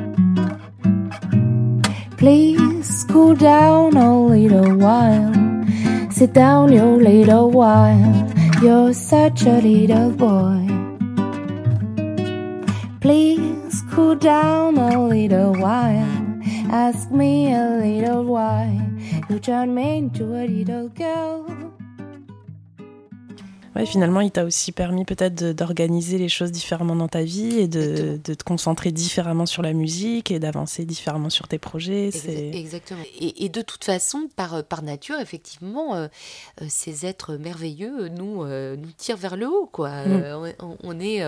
Please 2.18 3.06
cool 3.10 3.36
down 3.36 3.96
a 3.96 4.20
little 4.20 4.76
while. 4.76 5.34
Sit 6.10 6.34
down, 6.34 6.74
you 6.74 6.82
little 6.82 7.52
while. 7.52 8.34
You're 8.60 8.92
such 8.94 9.44
a 9.44 9.62
little 9.62 10.10
boy. 10.10 10.66
Please 13.02 13.84
cool 13.92 14.16
down 14.16 14.80
a 14.80 15.08
little 15.08 15.54
while. 15.62 16.42
Ask 16.72 17.12
me 17.12 17.54
a 17.54 17.78
little 17.86 18.24
why. 18.24 18.82
You 19.30 19.38
turn 19.38 19.76
me 19.76 20.00
into 20.00 20.24
a 20.34 20.48
little 20.48 20.90
girl. 20.90 21.67
Finalement, 23.86 24.22
il 24.22 24.32
t'a 24.32 24.44
aussi 24.44 24.72
permis 24.72 25.06
peut-être 25.06 25.52
d'organiser 25.52 26.18
les 26.18 26.30
choses 26.30 26.52
différemment 26.52 26.96
dans 26.96 27.08
ta 27.08 27.24
vie 27.24 27.60
et 27.60 27.68
de, 27.68 28.18
te 28.18 28.44
concentrer 28.44 28.92
différemment 28.92 29.46
sur 29.46 29.62
la 29.62 29.74
musique 29.74 30.32
et 30.32 30.40
d'avancer 30.40 30.86
différemment 30.86 31.30
sur 31.30 31.48
tes 31.48 31.58
projets. 31.58 32.10
Exactement. 32.54 33.02
Et, 33.20 33.50
de 33.50 33.62
toute 33.62 33.84
façon, 33.84 34.30
par, 34.36 34.64
par 34.64 34.82
nature, 34.82 35.20
effectivement, 35.20 35.96
euh, 35.96 36.08
euh, 36.62 36.66
ces 36.70 37.06
êtres 37.06 37.36
merveilleux 37.36 38.10
nous, 38.10 38.44
euh, 38.44 38.76
nous 38.76 38.92
tirent 38.92 39.18
vers 39.18 39.38
le 39.38 39.48
haut. 39.48 39.70
Quoi. 39.72 39.90
Mm. 40.06 40.54
On, 40.84 41.00
est, 41.00 41.24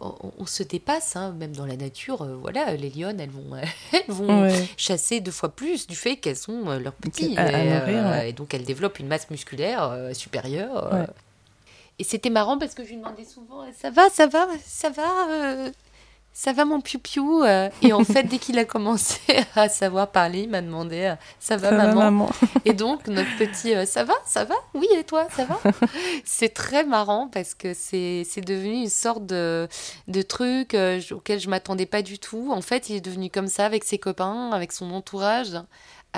on, 0.00 0.46
se 0.46 0.62
dépasse, 0.62 1.16
hein, 1.16 1.34
même 1.38 1.54
dans 1.54 1.66
la 1.66 1.76
nature. 1.76 2.26
voilà, 2.40 2.74
les 2.76 2.90
lionnes, 2.90 3.20
elles 3.20 3.30
vont, 3.30 3.56
elles 3.92 4.14
vont 4.14 4.50
chasser 4.76 5.20
deux 5.20 5.30
fois 5.30 5.50
plus 5.50 5.86
du 5.86 5.96
fait 5.96 6.16
qu'elles 6.16 6.36
sont 6.36 6.78
leurs 6.78 6.94
petits. 6.94 7.36
et, 7.36 8.32
donc, 8.32 8.54
elles 8.54 8.64
développent 8.64 8.98
une 8.98 9.08
masse 9.08 9.30
musculaire 9.30 10.10
supérieure. 10.12 11.08
Et 11.98 12.04
c'était 12.04 12.30
marrant 12.30 12.58
parce 12.58 12.74
que 12.74 12.84
je 12.84 12.90
lui 12.90 12.96
demandais 12.96 13.24
souvent 13.24 13.64
Ça 13.76 13.90
va, 13.90 14.08
ça 14.08 14.26
va, 14.26 14.46
ça 14.64 14.90
va 14.90 15.28
euh, 15.30 15.70
ça 16.32 16.52
va 16.52 16.64
mon 16.64 16.80
piou-piou 16.80 17.42
euh? 17.42 17.68
Et 17.82 17.92
en 17.92 18.04
fait, 18.04 18.22
dès 18.22 18.38
qu'il 18.38 18.60
a 18.60 18.64
commencé 18.64 19.18
à 19.56 19.68
savoir 19.68 20.12
parler, 20.12 20.42
il 20.42 20.48
m'a 20.48 20.62
demandé 20.62 21.00
euh, 21.06 21.14
Ça 21.40 21.56
va, 21.56 21.72
maman, 21.72 22.30
Et 22.64 22.72
donc, 22.72 23.08
notre 23.08 23.36
petit 23.36 23.74
Ça 23.86 24.04
va, 24.04 24.14
ça 24.24 24.44
va 24.44 24.54
Oui, 24.74 24.86
et 24.96 25.02
toi, 25.02 25.26
ça 25.34 25.44
va? 25.44 25.58
C'est 26.24 26.54
très 26.54 26.84
marrant 26.84 27.28
parce 27.32 27.54
que 27.54 27.74
c'est 27.74 28.24
devenu 28.46 28.74
une 28.82 28.88
sorte 28.88 29.26
de, 29.26 29.66
de 30.06 30.22
truc 30.22 30.76
auquel 31.10 31.40
je 31.40 31.48
m'attendais 31.48 31.86
pas 31.86 32.02
du 32.02 32.20
tout. 32.20 32.52
En 32.52 32.62
fait, 32.62 32.88
il 32.88 32.96
est 32.96 33.00
devenu 33.00 33.30
comme 33.30 33.48
ça 33.48 33.66
avec 33.66 33.82
ses 33.82 33.98
copains, 33.98 34.52
avec 34.52 34.70
son 34.70 34.92
entourage 34.92 35.56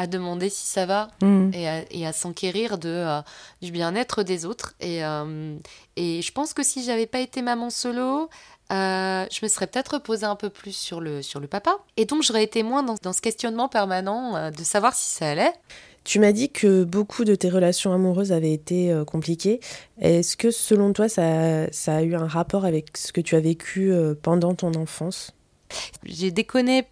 à 0.00 0.06
demander 0.06 0.48
si 0.48 0.66
ça 0.66 0.86
va 0.86 1.08
mm. 1.20 1.50
et 1.90 2.06
à, 2.06 2.12
s'enquérir 2.12 2.78
de 2.78 2.88
euh, 2.88 3.20
du 3.60 3.70
bien-être 3.70 4.22
des 4.22 4.46
autres 4.46 4.74
et, 4.80 5.04
euh, 5.04 5.56
et 5.96 6.22
je 6.22 6.32
pense 6.32 6.54
que 6.54 6.62
si 6.62 6.82
j'avais 6.82 7.06
pas 7.06 7.20
été 7.20 7.42
maman 7.42 7.68
solo 7.68 8.30
euh, 8.72 9.26
je 9.30 9.40
me 9.42 9.48
serais 9.48 9.66
peut-être 9.66 9.94
reposée 9.94 10.24
un 10.24 10.36
peu 10.36 10.48
plus 10.48 10.74
sur 10.74 11.00
le, 11.00 11.22
sur 11.22 11.40
le 11.40 11.48
papa. 11.48 11.80
Et 11.96 12.04
donc, 12.04 12.22
j'aurais 12.22 12.44
été 12.44 12.62
moins 12.62 12.84
dans, 12.84 12.94
dans 13.02 13.12
ce 13.12 13.20
questionnement 13.20 13.68
permanent 13.68 14.52
de 14.52 14.62
savoir 14.62 14.94
si 14.94 15.10
ça 15.10 15.28
allait. 15.28 15.52
Tu 16.04 16.20
m'as 16.20 16.30
dit 16.30 16.50
que 16.50 16.84
beaucoup 16.84 17.24
de 17.24 17.34
tes 17.34 17.50
relations 17.50 17.92
amoureuses 17.92 18.30
avaient 18.30 18.52
été 18.52 18.96
compliquées. 19.08 19.58
Est-ce 20.00 20.36
que, 20.36 20.52
selon 20.52 20.92
toi, 20.92 21.08
ça, 21.08 21.68
ça, 21.72 21.96
a 21.96 22.02
eu 22.02 22.14
un 22.14 22.28
rapport 22.28 22.64
avec 22.64 22.96
ce 22.96 23.12
que 23.12 23.20
tu 23.20 23.34
as 23.34 23.40
vécu 23.40 23.92
pendant 24.22 24.54
ton 24.54 24.72
enfance? 24.74 25.32
J'ai 26.04 26.30
déconné 26.30 26.86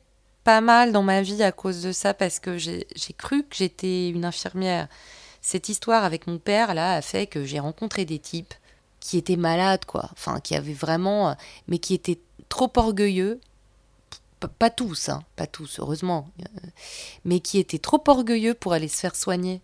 pas 0.48 0.62
mal 0.62 0.92
dans 0.92 1.02
ma 1.02 1.20
vie 1.20 1.42
à 1.42 1.52
cause 1.52 1.82
de 1.82 1.92
ça 1.92 2.14
parce 2.14 2.38
que 2.38 2.56
j'ai 2.56 2.87
cru 3.18 3.42
que 3.42 3.54
j'étais 3.54 4.08
une 4.08 4.24
infirmière. 4.24 4.88
Cette 5.42 5.68
histoire 5.68 6.04
avec 6.04 6.26
mon 6.26 6.38
père 6.38 6.72
là 6.72 6.94
a 6.94 7.02
fait 7.02 7.26
que 7.26 7.44
j'ai 7.44 7.58
rencontré 7.58 8.06
des 8.06 8.18
types 8.18 8.54
qui 8.98 9.18
étaient 9.18 9.37
malades 9.37 9.84
quoi, 9.84 10.08
enfin 10.12 10.40
qui 10.40 10.54
avaient 10.54 10.72
vraiment, 10.72 11.37
mais 11.66 11.78
qui 11.78 11.92
étaient 11.92 12.18
trop 12.48 12.72
orgueilleux. 12.76 13.40
pas 14.58 14.70
tous, 14.70 15.11
hein, 15.11 15.22
pas 15.37 15.46
tous, 15.46 15.80
heureusement, 15.80 16.30
euh, 16.40 16.68
mais 17.26 17.40
qui 17.40 17.58
étaient 17.58 17.78
trop 17.78 18.02
orgueilleux 18.06 18.54
pour 18.54 18.72
aller 18.72 18.88
se 18.88 19.00
faire 19.00 19.16
soigner 19.16 19.61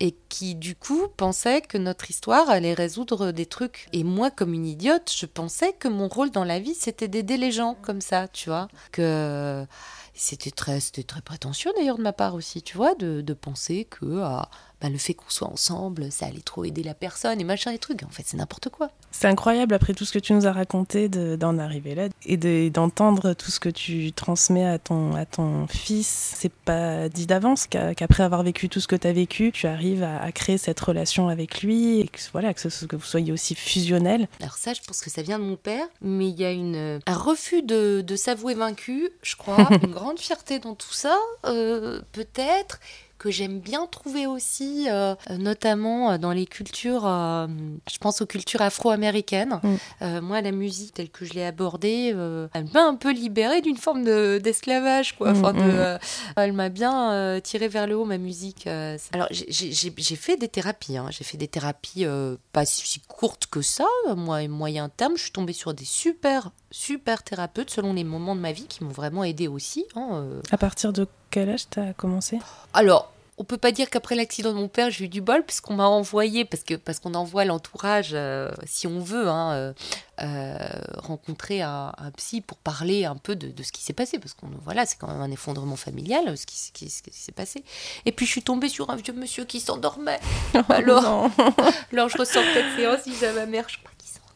et 0.00 0.16
qui 0.30 0.54
du 0.54 0.74
coup 0.74 1.08
pensait 1.16 1.60
que 1.60 1.76
notre 1.76 2.10
histoire 2.10 2.48
allait 2.48 2.74
résoudre 2.74 3.32
des 3.32 3.46
trucs. 3.46 3.88
Et 3.92 4.02
moi, 4.02 4.30
comme 4.30 4.54
une 4.54 4.66
idiote, 4.66 5.12
je 5.14 5.26
pensais 5.26 5.74
que 5.74 5.88
mon 5.88 6.08
rôle 6.08 6.30
dans 6.30 6.44
la 6.44 6.58
vie, 6.58 6.74
c'était 6.74 7.08
d'aider 7.08 7.36
les 7.36 7.52
gens 7.52 7.76
comme 7.82 8.00
ça, 8.00 8.26
tu 8.26 8.48
vois. 8.48 8.68
Que 8.92 9.66
c'était 10.14 10.50
très, 10.50 10.80
très 10.80 11.20
prétentieux 11.20 11.70
d'ailleurs 11.76 11.98
de 11.98 12.02
ma 12.02 12.12
part 12.12 12.34
aussi, 12.34 12.62
tu 12.62 12.76
vois, 12.76 12.94
de, 12.94 13.20
de 13.20 13.34
penser 13.34 13.84
que 13.84 14.20
ah, 14.22 14.50
bah, 14.80 14.88
le 14.88 14.98
fait 14.98 15.14
qu'on 15.14 15.28
soit 15.28 15.48
ensemble, 15.48 16.10
ça 16.10 16.26
allait 16.26 16.40
trop 16.40 16.64
aider 16.64 16.82
la 16.82 16.94
personne 16.94 17.40
et 17.40 17.44
machin 17.44 17.70
et 17.72 17.78
trucs. 17.78 18.02
En 18.02 18.08
fait, 18.08 18.22
c'est 18.26 18.36
n'importe 18.36 18.70
quoi. 18.70 18.90
C'est 19.10 19.28
incroyable 19.28 19.74
après 19.74 19.92
tout 19.92 20.04
ce 20.04 20.12
que 20.12 20.18
tu 20.18 20.32
nous 20.32 20.46
as 20.46 20.52
raconté 20.52 21.08
d'en 21.08 21.58
arriver 21.58 21.94
là 21.94 22.08
et 22.24 22.70
d'entendre 22.70 23.34
tout 23.34 23.50
ce 23.50 23.60
que 23.60 23.68
tu 23.68 24.12
transmets 24.12 24.66
à 24.66 24.78
ton, 24.78 25.14
à 25.14 25.26
ton 25.26 25.66
fils. 25.66 26.34
C'est 26.36 26.52
pas 26.52 27.08
dit 27.08 27.26
d'avance 27.26 27.66
qu'après 27.66 28.22
avoir 28.22 28.42
vécu 28.42 28.68
tout 28.68 28.80
ce 28.80 28.88
que 28.88 28.96
tu 28.96 29.06
as 29.06 29.12
vécu, 29.12 29.52
tu 29.52 29.66
arrives 29.66 30.02
à, 30.02 30.30
créer 30.32 30.58
cette 30.58 30.80
relation 30.80 31.28
avec 31.28 31.62
lui 31.62 32.00
et 32.00 32.08
que, 32.08 32.18
voilà, 32.32 32.54
que, 32.54 32.68
ce, 32.68 32.84
que 32.86 32.96
vous 32.96 33.04
soyez 33.04 33.32
aussi 33.32 33.54
fusionnel. 33.54 34.28
Alors 34.40 34.56
ça, 34.56 34.72
je 34.72 34.80
pense 34.80 35.00
que 35.00 35.10
ça 35.10 35.22
vient 35.22 35.38
de 35.38 35.44
mon 35.44 35.56
père, 35.56 35.86
mais 36.00 36.28
il 36.28 36.38
y 36.38 36.44
a 36.44 36.52
une, 36.52 37.00
un 37.04 37.16
refus 37.16 37.62
de, 37.62 38.02
de 38.06 38.16
s'avouer 38.16 38.54
vaincu, 38.54 39.10
je 39.22 39.36
crois, 39.36 39.68
une 39.82 39.90
grande 39.90 40.18
fierté 40.18 40.58
dans 40.58 40.74
tout 40.74 40.92
ça, 40.92 41.18
euh, 41.46 42.00
peut-être 42.12 42.80
que 43.20 43.30
j'aime 43.30 43.60
bien 43.60 43.86
trouver 43.86 44.26
aussi, 44.26 44.86
euh, 44.88 45.14
notamment 45.38 46.16
dans 46.16 46.32
les 46.32 46.46
cultures, 46.46 47.02
je 47.02 47.98
pense 48.00 48.22
aux 48.22 48.26
cultures 48.26 48.62
afro-américaines. 48.62 49.60
Mm. 50.00 50.20
moi, 50.20 50.40
la 50.40 50.52
musique 50.52 50.94
telle 50.94 51.10
que 51.10 51.26
je 51.26 51.34
l'ai 51.34 51.44
abordée, 51.44 52.14
elle 52.54 52.66
m'a 52.72 52.82
un 52.82 52.94
peu 52.94 53.12
libérée 53.12 53.60
d'une 53.60 53.76
forme 53.76 54.04
d'esclavage, 54.04 55.16
quoi. 55.16 55.32
Enfin, 55.32 55.52
de, 55.52 55.98
elle 56.36 56.54
m'a 56.54 56.70
bien 56.70 57.38
tiré 57.42 57.68
vers 57.68 57.86
le 57.86 57.94
haut, 57.94 58.06
ma 58.06 58.16
musique. 58.16 58.66
Alors, 58.66 59.28
j'ai 59.30 60.16
fait 60.16 60.38
des 60.38 60.48
thérapies, 60.48 60.96
hein. 60.96 61.08
j'ai 61.10 61.24
fait 61.24 61.36
des 61.36 61.48
thérapies 61.48 62.06
pas 62.52 62.64
si 62.64 63.00
courtes 63.00 63.46
que 63.46 63.60
ça, 63.60 63.86
moi, 64.16 64.48
moyen 64.48 64.88
terme. 64.88 65.16
Je 65.16 65.24
suis 65.24 65.32
tombée 65.32 65.52
sur 65.52 65.74
des 65.74 65.84
super, 65.84 66.50
super 66.70 67.22
thérapeutes 67.22 67.70
selon 67.70 67.92
les 67.92 68.04
moments 68.04 68.34
de 68.34 68.40
ma 68.40 68.52
vie 68.52 68.66
qui 68.66 68.84
m'ont 68.84 68.90
vraiment 68.90 69.24
aidé 69.24 69.48
aussi. 69.48 69.84
Hein, 69.96 70.40
à 70.50 70.56
partir 70.56 70.92
de 70.92 71.06
quel 71.30 71.48
âge 71.48 71.68
tu 71.70 71.80
as 71.80 71.92
commencé? 71.92 72.38
Alors, 72.72 73.12
on 73.40 73.44
peut 73.44 73.56
pas 73.56 73.72
dire 73.72 73.88
qu'après 73.88 74.16
l'accident 74.16 74.50
de 74.50 74.58
mon 74.58 74.68
père, 74.68 74.90
j'ai 74.90 75.06
eu 75.06 75.08
du 75.08 75.22
bol, 75.22 75.42
puisqu'on 75.42 75.72
m'a 75.72 75.86
envoyé, 75.86 76.44
parce 76.44 76.62
que 76.62 76.74
parce 76.74 77.00
qu'on 77.00 77.14
envoie 77.14 77.46
l'entourage, 77.46 78.10
euh, 78.12 78.50
si 78.66 78.86
on 78.86 79.00
veut, 79.00 79.28
hein, 79.28 79.52
euh, 79.52 79.72
euh, 80.20 80.58
rencontrer 80.98 81.62
un, 81.62 81.90
psy 82.18 82.42
pour 82.42 82.58
parler 82.58 83.06
un 83.06 83.16
peu 83.16 83.36
de, 83.36 83.62
ce 83.62 83.72
qui 83.72 83.82
s'est 83.82 83.94
passé, 83.94 84.18
parce 84.18 84.34
qu'on 84.34 84.48
voilà, 84.62 84.84
c'est 84.84 84.98
quand 84.98 85.08
même 85.08 85.22
un 85.22 85.30
effondrement 85.30 85.76
familial, 85.76 86.36
ce 86.36 86.44
qui, 86.44 86.58
ce 86.58 86.70
qui 86.70 86.90
s'est 86.90 87.32
passé. 87.32 87.64
Et 88.04 88.12
puis 88.12 88.26
je 88.26 88.32
suis 88.32 88.42
tombée 88.42 88.68
sur 88.68 88.90
un 88.90 88.96
vieux 88.96 89.14
monsieur 89.14 89.46
qui 89.46 89.60
s'endormait. 89.60 90.20
alors, 90.68 91.30
alors 91.92 92.10
je 92.10 92.18
ressortais 92.18 92.62
de 92.62 92.76
séance, 92.76 92.98
je 93.06 93.10
disais 93.10 93.28
à 93.28 93.32
ma 93.32 93.46
mère, 93.46 93.64
je 93.70 93.78
crois 93.78 93.89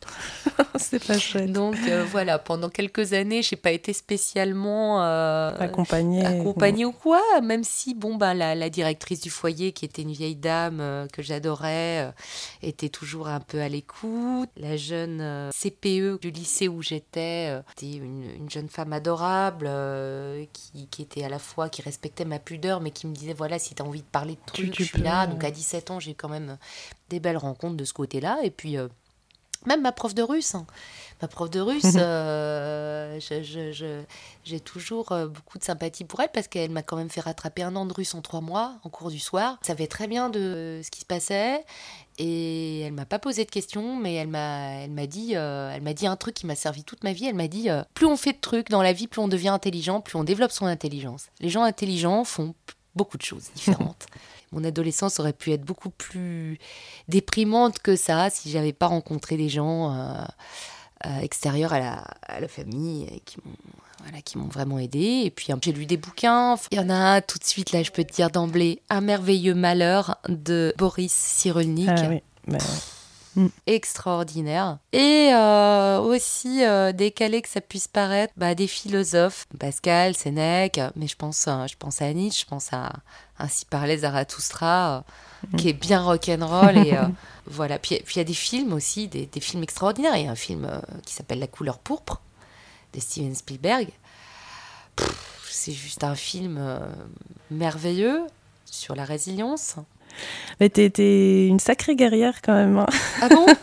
c'est 0.77 1.05
pas 1.05 1.19
chouette. 1.19 1.53
Donc 1.53 1.77
euh, 1.89 2.05
voilà, 2.11 2.39
pendant 2.39 2.69
quelques 2.69 3.13
années, 3.13 3.43
j'ai 3.43 3.57
pas 3.57 3.71
été 3.71 3.93
spécialement 3.93 5.03
euh, 5.03 5.51
accompagnée, 5.59 6.25
accompagnée 6.25 6.85
ou 6.85 6.93
quoi, 6.93 7.21
même 7.43 7.65
si 7.65 7.95
bon 7.95 8.17
ben 8.17 8.35
la, 8.35 8.71
directrice 8.71 9.21
du 9.21 9.31
foyer, 9.31 9.73
qui 9.73 9.85
était 9.85 10.03
une 10.03 10.13
vieille 10.13 10.37
dame 10.37 10.81
euh, 10.81 11.07
que 11.09 11.23
j'adorais, 11.23 12.13
était 12.63 12.89
toujours 12.89 13.29
un 13.29 13.41
peu 13.41 13.61
à 13.61 13.69
l'écoute. 13.69 14.49
La 14.57 14.77
jeune 14.77 15.51
CPE 15.53 16.21
du 16.21 16.31
lycée 16.31 16.69
où 16.69 16.83
j'étais, 16.83 17.61
était 17.73 17.97
une, 17.97 18.49
jeune 18.49 18.69
femme 18.69 18.93
adorable 18.93 19.71
qui, 20.53 20.87
qui, 20.89 21.03
était 21.03 21.25
à 21.25 21.29
la 21.29 21.39
fois 21.39 21.69
qui 21.69 21.83
respectait 21.83 22.25
ma 22.25 22.39
pudeur, 22.39 22.81
mais 22.81 22.91
qui 22.91 23.07
me 23.07 23.15
disait 23.15 23.33
voilà 23.33 23.59
si 23.59 23.75
tu 23.75 23.83
as 23.83 23.87
envie 23.87 24.03
de 24.03 24.07
parler 24.07 24.35
de 24.35 24.53
trucs, 24.53 24.79
je 24.79 24.85
suis 24.85 25.03
là. 25.03 25.27
Donc 25.27 25.45
à 25.45 25.51
17 25.51 25.91
ans, 25.91 26.01
j'ai 26.01 26.15
quand 26.15 26.29
même 26.29 26.59
des 27.11 27.21
belles 27.21 27.37
rencontres 27.37 27.77
de 27.77 27.85
ce 27.85 27.93
côté-là, 27.93 28.39
et 28.43 28.51
puis 28.51 28.77
même 29.67 29.83
ma 29.83 29.93
prof 29.93 30.15
de 30.15 30.23
russe. 30.23 30.55
Hein. 30.55 30.67
Ma 31.23 31.29
prof 31.29 31.51
de 31.51 31.61
russe, 31.61 31.85
euh, 31.97 33.19
j'ai 34.45 34.61
toujours 34.61 35.13
euh, 35.13 35.27
beaucoup 35.27 35.59
de 35.59 35.65
sympathie 35.65 36.05
pour 36.05 36.21
elle 36.21 36.31
parce 36.33 36.49
qu'elle 36.49 36.71
m'a 36.71 36.83
quand 36.83 36.97
même 36.97 37.11
fait 37.11 37.21
rattraper 37.21 37.63
un 37.63 37.77
an 37.77 37.87
de 37.87 37.93
russe 37.93 38.15
en 38.15 38.21
trois 38.21 38.41
mois, 38.41 38.75
en 38.83 38.91
cours 38.91 39.11
du 39.11 39.19
soir. 39.19 39.59
Elle 39.61 39.67
savait 39.67 39.87
très 39.87 40.07
bien 40.07 40.29
de 40.29 40.81
ce 40.85 40.91
qui 40.91 41.01
se 41.01 41.07
passait 41.07 41.65
et 42.19 42.81
elle 42.81 42.93
m'a 42.93 43.07
pas 43.07 43.19
posé 43.19 43.45
de 43.45 43.51
questions, 43.51 43.97
mais 43.97 44.15
elle 44.15 44.29
m'a, 44.29 44.71
elle 44.83 44.91
m'a 44.91 45.07
dit, 45.07 45.33
euh, 45.35 45.73
elle 45.75 45.83
m'a 45.83 45.95
dit 45.95 46.07
un 46.07 46.17
truc 46.17 46.35
qui 46.35 46.47
m'a 46.47 46.57
servi 46.57 46.85
toute 46.85 47.05
ma 47.05 47.13
vie. 47.13 47.27
Elle 47.27 47.35
m'a 47.35 47.49
dit, 47.49 47.69
plus 47.95 48.07
on 48.07 48.17
fait 48.17 48.33
de 48.33 48.41
trucs 48.41 48.71
dans 48.71 48.83
la 48.83 48.93
vie, 48.93 49.07
plus 49.07 49.21
on 49.21 49.29
devient 49.29 49.49
intelligent, 49.49 50.01
plus 50.01 50.17
on 50.17 50.25
développe 50.25 50.53
son 50.53 50.67
intelligence. 50.67 51.27
Les 51.41 51.49
gens 51.49 51.63
intelligents 51.63 52.25
font 52.25 52.55
beaucoup 52.95 53.17
de 53.17 53.23
choses 53.23 53.51
différentes. 53.55 54.07
mon 54.55 54.65
adolescence 54.65 55.21
aurait 55.21 55.33
pu 55.33 55.53
être 55.53 55.63
beaucoup 55.65 55.91
plus 55.91 56.59
déprimante 57.09 57.79
que 57.81 57.97
ça 57.97 58.31
si 58.31 58.51
j'avais 58.51 58.73
pas 58.73 58.87
rencontré 58.87 59.37
des 59.37 59.49
gens 59.49 59.93
euh, 59.93 60.25
euh, 61.07 61.19
extérieurs 61.21 61.73
à 61.73 61.81
la, 62.41 62.49
famille 62.49 63.21
qui 64.25 64.39
m'ont 64.39 64.47
vraiment 64.47 64.79
aidé. 64.79 65.23
Et 65.25 65.31
puis 65.31 65.49
j'ai 65.63 65.73
lu 65.73 65.87
des 65.87 65.97
bouquins. 65.97 66.57
Il 66.71 66.79
y 66.79 66.81
en 66.81 66.91
a 66.91 67.21
tout 67.21 67.39
de 67.39 67.45
suite 67.45 67.73
là, 67.73 67.83
je 67.83 67.91
peux 67.91 68.05
te 68.05 68.13
dire 68.13 68.31
d'emblée, 68.31 68.81
Un 68.91 69.01
merveilleux 69.01 69.55
malheur 69.55 70.19
de 70.29 70.73
Boris 70.79 71.13
Cyrulnik. 71.13 71.89
Ah 72.49 72.59
Mm. 73.37 73.49
extraordinaire. 73.67 74.79
Et 74.93 75.31
euh, 75.33 75.99
aussi, 75.99 76.65
euh, 76.65 76.93
décalé 76.93 77.43
que 77.43 77.49
ça 77.49 77.61
puisse 77.61 77.89
paraître, 77.89 78.33
bah, 78.37 78.55
des 78.55 78.69
philosophes, 78.69 79.47
Pascal, 79.59 80.17
Sénèque, 80.17 80.81
mais 80.95 81.09
je 81.09 81.17
pense, 81.17 81.47
euh, 81.49 81.67
je 81.67 81.77
pense 81.77 82.01
à 82.01 82.13
Nietzsche, 82.13 82.43
je 82.43 82.47
pense 82.47 82.73
à 82.73 82.93
Ainsi 83.39 83.65
parlait 83.65 83.99
Zarathustra, 83.99 85.05
mm. 85.51 85.57
qui 85.57 85.69
est 85.69 85.73
bien 85.73 86.01
rock'n'roll. 86.01 86.79
et 86.79 86.97
voilà. 87.47 87.81
Puis 87.81 87.97
il 87.97 88.17
y 88.17 88.21
a 88.21 88.25
des 88.25 88.35
films 88.35 88.73
aussi, 88.73 89.09
des, 89.09 89.27
des 89.27 89.41
films 89.41 89.65
extraordinaires. 89.65 90.17
Il 90.17 90.27
y 90.27 90.29
a 90.29 90.31
un 90.31 90.37
film 90.37 90.71
qui 91.05 91.15
s'appelle 91.15 91.41
La 91.41 91.49
couleur 91.49 91.79
pourpre 91.79 92.21
de 92.93 93.01
Steven 93.01 93.35
Spielberg. 93.35 93.89
C'est 95.51 95.73
juste 95.73 96.05
un 96.05 96.15
film 96.15 96.79
merveilleux 97.51 98.25
sur 98.67 98.95
la 98.95 99.05
résilience. 99.05 99.77
Mais 100.61 100.69
t'es, 100.69 101.47
une 101.47 101.61
sacrée 101.61 101.97
guerrière 101.97 102.41
quand 102.43 102.55
même. 102.55 102.79
Hein. 102.79 102.87
Ah 103.21 103.29
bon 103.29 103.47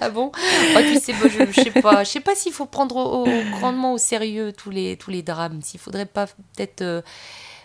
Ah 0.00 0.10
bon 0.10 0.32
oh, 0.34 0.78
tu 0.80 0.98
sais, 0.98 1.12
je, 1.12 1.50
je, 1.50 1.60
sais 1.60 1.82
pas, 1.82 2.04
je 2.04 2.08
sais 2.08 2.20
pas 2.20 2.34
s'il 2.34 2.52
faut 2.52 2.66
prendre 2.66 3.26
grandement 3.58 3.92
au 3.92 3.98
sérieux 3.98 4.52
tous 4.52 4.70
les 4.70 4.96
tous 4.96 5.10
les 5.10 5.22
drames. 5.22 5.60
S'il 5.62 5.80
faudrait 5.80 6.06
pas 6.06 6.26
peut-être, 6.26 6.82
euh, 6.82 7.02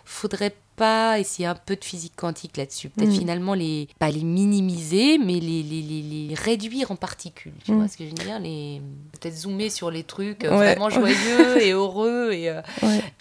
faudrait 0.03 0.55
pas 0.75 1.19
essayer 1.19 1.47
un 1.47 1.55
peu 1.55 1.75
de 1.75 1.83
physique 1.83 2.13
quantique 2.15 2.57
là-dessus. 2.57 2.89
Peut-être 2.89 3.11
mm. 3.11 3.19
finalement 3.19 3.53
les 3.53 3.87
pas 3.99 4.09
les 4.09 4.23
minimiser, 4.23 5.17
mais 5.17 5.39
les, 5.39 5.63
les, 5.63 5.81
les, 5.81 6.33
réduire 6.33 6.91
en 6.91 6.95
particules. 6.95 7.53
Tu 7.63 7.71
mm. 7.71 7.75
vois 7.77 7.87
ce 7.87 7.97
que 7.97 8.03
je 8.05 8.09
veux 8.09 8.15
dire 8.15 8.39
les 8.39 8.81
peut-être 9.11 9.35
zoomer 9.35 9.69
sur 9.69 9.91
les 9.91 10.03
trucs 10.03 10.43
euh, 10.43 10.49
vraiment 10.49 10.89
joyeux 10.89 11.61
et 11.61 11.71
heureux 11.71 12.31
et. 12.33 12.49
Euh, 12.49 12.61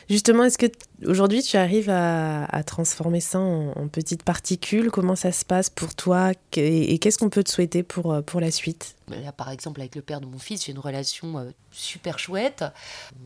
Justement, 0.08 0.44
est-ce 0.44 0.58
que 0.58 0.66
aujourd'hui 1.06 1.42
tu 1.42 1.56
arrives 1.56 1.90
à, 1.90 2.62
transformer 2.64 3.20
ça 3.20 3.38
en, 3.38 3.88
petites 3.88 4.22
particules 4.22 4.90
Comment 4.90 5.16
ça 5.16 5.32
se 5.32 5.44
passe 5.44 5.70
pour 5.70 5.94
toi 5.94 6.32
Et, 6.56 6.98
qu'est-ce 6.98 7.18
qu'on 7.18 7.30
peut 7.30 7.44
te 7.44 7.50
souhaiter 7.50 7.82
pour 7.82 8.22
pour 8.24 8.40
la 8.40 8.50
suite? 8.50 8.96
Là, 9.08 9.32
par 9.32 9.50
exemple, 9.50 9.80
avec 9.80 9.94
le 9.94 10.02
père 10.02 10.20
de 10.20 10.26
mon 10.26 10.38
fils, 10.38 10.64
j'ai 10.64 10.72
une 10.72 10.78
relation 10.78 11.52
super 11.72 12.18
chouette. 12.18 12.64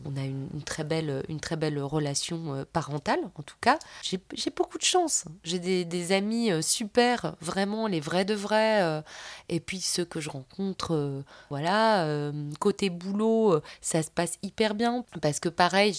On 0.05 0.15
a 0.17 0.23
une, 0.23 0.63
très 0.65 0.83
belle, 0.83 1.23
une 1.29 1.39
très 1.39 1.55
belle 1.55 1.79
relation 1.79 2.55
euh, 2.55 2.65
parentale, 2.71 3.19
en 3.35 3.43
tout 3.43 3.55
cas. 3.61 3.77
J'ai 4.01 4.19
beaucoup 4.55 4.77
de 4.77 4.83
chance. 4.83 5.25
J'ai 5.43 5.59
des, 5.59 6.11
amis 6.11 6.51
euh, 6.51 6.61
super, 6.61 7.35
vraiment 7.41 7.87
les 7.87 7.99
vrais 7.99 8.25
de 8.25 8.33
vrais. 8.33 8.81
Euh, 8.81 9.01
et 9.49 9.59
puis 9.59 9.81
ceux 9.81 10.05
que 10.05 10.19
je 10.19 10.29
rencontre, 10.29 11.23
voilà. 11.49 12.31
côté 12.59 12.89
boulot, 12.89 13.59
ça 13.81 14.03
se 14.03 14.09
passe 14.09 14.37
hyper 14.43 14.75
bien. 14.75 15.05
Parce 15.21 15.39
que 15.39 15.49
pareil, 15.49 15.93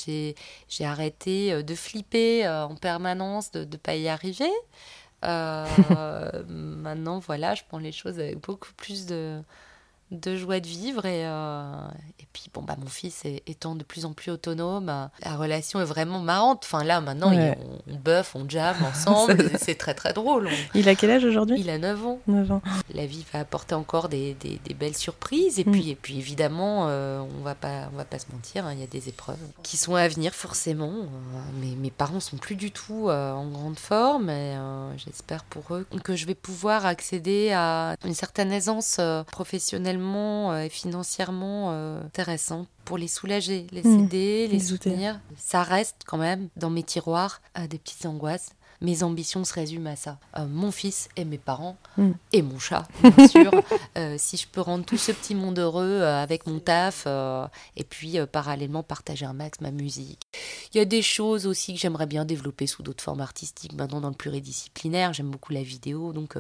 j'ai 0.69 0.85
arrêté 0.85 1.63
de 1.69 1.75
flipper 1.75 2.49
en 2.49 2.75
permanence, 2.75 3.51
de 3.51 3.65
ne 3.65 3.77
pas 3.77 3.95
y 3.95 4.09
arriver. 4.09 4.51
maintenant, 5.23 7.19
voilà, 7.19 7.55
je 7.55 7.63
prends 7.69 7.79
les 7.79 7.93
choses 7.93 8.19
avec 8.19 8.41
beaucoup 8.41 8.73
plus 8.77 9.07
de, 9.07 9.43
de 10.11 10.37
joie 10.37 10.61
de 10.61 10.67
vivre 10.67 11.05
et, 11.05 11.27
euh, 11.27 11.73
et 12.19 12.27
puis 12.33 12.51
bon 12.53 12.63
bah 12.63 12.77
mon 12.79 12.89
fils 12.89 13.25
étant 13.47 13.75
de 13.75 13.85
plus 13.85 14.07
en 14.07 14.13
plus 14.13 14.31
autonome 14.31 14.87
la 14.87 15.37
relation 15.37 15.81
est 15.81 15.85
vraiment 15.85 16.21
marrante. 16.21 16.63
Enfin 16.65 16.83
là 16.83 17.01
maintenant 17.01 17.31
on, 17.33 17.95
buff 17.95 18.35
on 18.35 18.49
jam 18.49 18.77
ensemble 18.87 19.51
c'est 19.59 19.75
très 19.75 19.95
très 19.95 20.13
drôle. 20.13 20.49
Il 20.75 20.89
a 20.89 20.95
quel 20.95 21.11
âge 21.11 21.25
aujourd'hui 21.25 21.61
il 21.61 21.69
a 21.69 21.79
9 21.79 22.07
ans. 22.07 22.21
9 22.27 22.53
ans. 22.53 22.63
La 22.95 23.07
vie 23.07 23.25
va 23.33 23.41
apporter 23.41 23.75
encore 23.75 24.09
des, 24.09 24.35
des, 24.35 24.75
belles 24.75 24.97
surprises 24.97 25.59
et 25.59 25.65
mm. 25.65 25.73
puis 25.73 25.91
et 25.91 25.95
puis 25.97 26.19
évidemment 26.19 26.87
euh, 26.89 27.21
on 27.39 27.43
va 27.43 27.55
pas 27.55 27.89
on 27.93 27.97
va 27.97 28.05
pas 28.05 28.19
se 28.19 28.27
mentir 28.33 28.65
hein, 28.65 28.73
il 28.73 28.81
y 28.81 28.85
a 28.85 28.87
des 28.87 29.09
épreuves 29.09 29.37
qui 29.63 29.77
sont 29.77 29.95
à 29.97 30.07
venir 30.09 30.33
forcément 30.33 30.93
euh, 30.93 31.61
mes, 31.61 31.75
mes 31.75 31.91
parents 31.91 32.21
sont 32.21 32.37
plus 32.37 32.55
du 32.55 32.71
tout 32.71 33.11
en 33.11 33.47
grande 33.47 33.79
forme 33.79 34.31
et 34.31 34.55
j'espère 34.97 35.45
pour 35.45 35.75
eux 35.75 35.87
que 36.05 36.17
je 36.17 36.27
vais 36.27 36.35
pouvoir 36.35 36.87
accéder 36.87 37.51
à 37.53 37.97
une 38.05 38.15
certaine 38.15 38.53
aisance 38.53 39.01
professionnelle 39.31 39.98
euh, 40.01 40.63
et 40.63 40.69
financièrement 40.69 41.71
euh, 41.73 42.03
intéressant 42.05 42.67
pour 42.85 42.99
les 42.99 43.09
soulager, 43.09 43.67
les 43.73 43.83
hmm. 43.83 44.05
aider, 44.05 44.49
les, 44.49 44.61
soutenir. 44.61 45.21
Ça 45.37 45.63
reste 45.63 46.03
quand 46.07 46.19
même 46.19 46.49
dans 46.57 46.71
mes 46.71 46.83
tiroirs 46.83 47.41
euh, 47.59 47.67
des 47.67 47.79
petites 47.79 48.07
angoisses 48.07 48.51
mes 48.81 49.03
ambitions 49.03 49.45
se 49.45 49.53
résument 49.53 49.91
à 49.91 49.97
ça. 49.97 50.19
Euh, 50.37 50.47
mon 50.47 50.71
fils 50.71 51.09
et 51.17 51.25
mes 51.25 51.39
parents 51.39 51.77
mm. 51.97 52.11
et 52.33 52.43
mon 52.43 52.59
chat, 52.59 52.87
bien 53.03 53.29
sûr. 53.29 53.51
Euh, 53.97 54.15
si 54.19 54.37
je 54.37 54.47
peux 54.47 54.61
rendre 54.61 54.85
tout 54.85 54.97
ce 54.97 55.13
petit 55.13 55.35
monde 55.35 55.59
heureux 55.59 56.01
euh, 56.01 56.23
avec 56.23 56.47
mon 56.47 56.61
taf 56.61 57.07
et 57.77 57.85
puis 57.85 58.19
parallèlement 58.31 58.83
partager 58.83 59.27
un 59.27 59.33
max 59.33 59.61
ma 59.61 59.71
musique. 59.71 60.21
Il 60.73 60.79
y 60.79 60.81
a 60.81 60.85
des 60.85 61.03
choses 61.03 61.47
aussi 61.47 61.75
que 61.75 61.81
j'aimerais 61.81 62.07
bien 62.07 62.25
développer 62.25 62.67
sous 62.67 62.83
d'autres 62.83 63.03
formes 63.03 63.21
artistiques. 63.21 63.73
Maintenant, 63.73 64.01
dans 64.01 64.11
le 64.11 64.15
pluridisciplinaire, 64.15 65.13
j'aime 65.13 65.31
beaucoup 65.31 65.53
la 65.53 65.63
vidéo, 65.63 66.13
donc 66.13 66.35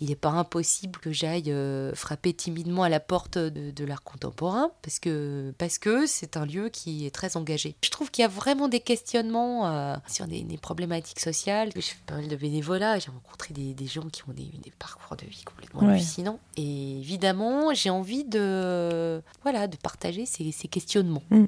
il 0.00 0.08
n'est 0.08 0.16
pas 0.16 0.30
impossible 0.30 0.98
que 1.00 1.12
j'aille 1.12 1.54
frapper 1.94 2.32
timidement 2.32 2.82
à 2.82 2.88
la 2.88 3.00
porte 3.00 3.38
de, 3.38 3.84
l'art 3.84 4.02
contemporain 4.02 4.70
parce 4.80 4.98
que 4.98 5.52
parce 5.58 5.76
que 5.76 6.06
c'est 6.06 6.38
un 6.38 6.46
lieu 6.46 6.70
qui 6.70 7.04
est 7.04 7.10
très 7.10 7.36
engagé. 7.36 7.76
Je 7.84 7.90
trouve 7.90 8.10
qu'il 8.10 8.22
y 8.22 8.24
a 8.24 8.28
vraiment 8.28 8.68
des 8.68 8.80
questionnements 8.80 10.00
sur 10.06 10.26
des, 10.26 10.42
des 10.42 10.56
problématiques 10.56 11.20
sociales 11.20 11.70
j'ai 11.84 11.94
fait 11.94 12.04
pas 12.06 12.14
mal 12.14 12.28
de 12.28 12.36
bénévolat, 12.36 12.98
j'ai 12.98 13.10
rencontré 13.10 13.54
des, 13.54 13.74
des, 13.74 13.86
gens 13.86 14.08
qui 14.08 14.22
ont 14.28 14.32
des, 14.32 14.50
des, 14.62 14.72
parcours 14.78 15.16
de 15.16 15.26
vie 15.26 15.42
complètement 15.44 15.88
hallucinants. 15.88 16.38
Et 16.56 16.98
évidemment, 16.98 17.74
j'ai 17.74 17.90
envie 17.90 18.24
de, 18.24 19.22
voilà, 19.42 19.66
de 19.66 19.76
partager 19.76 20.26
ces, 20.26 20.52
ces 20.52 20.68
questionnements. 20.68 21.22
Mm. 21.30 21.44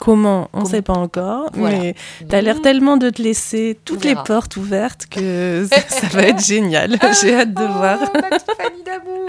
Comment 0.00 0.48
On 0.52 0.60
ne 0.62 0.66
sait 0.66 0.82
pas 0.82 0.92
encore, 0.94 1.50
Voilà. 1.54 1.78
mais 1.78 1.94
tu 2.28 2.34
as 2.34 2.40
l'air 2.42 2.56
Mmh. 2.56 2.62
tellement 2.62 2.96
de 2.96 3.10
te 3.10 3.22
laisser 3.22 3.78
toutes 3.84 4.04
les 4.04 4.14
portes 4.16 4.56
ouvertes 4.56 5.06
que 5.10 5.66
ça, 5.70 5.80
ça 5.88 6.06
va 6.08 6.22
être 6.22 6.44
génial. 6.44 6.98
J'ai 7.22 7.34
hâte 7.34 7.54
de 7.54 7.62
Oh, 7.64 7.72
voir. 7.78 7.98
ma 8.00 8.22
petite 8.22 8.52
famille 8.56 8.82
d'amour. 8.84 9.28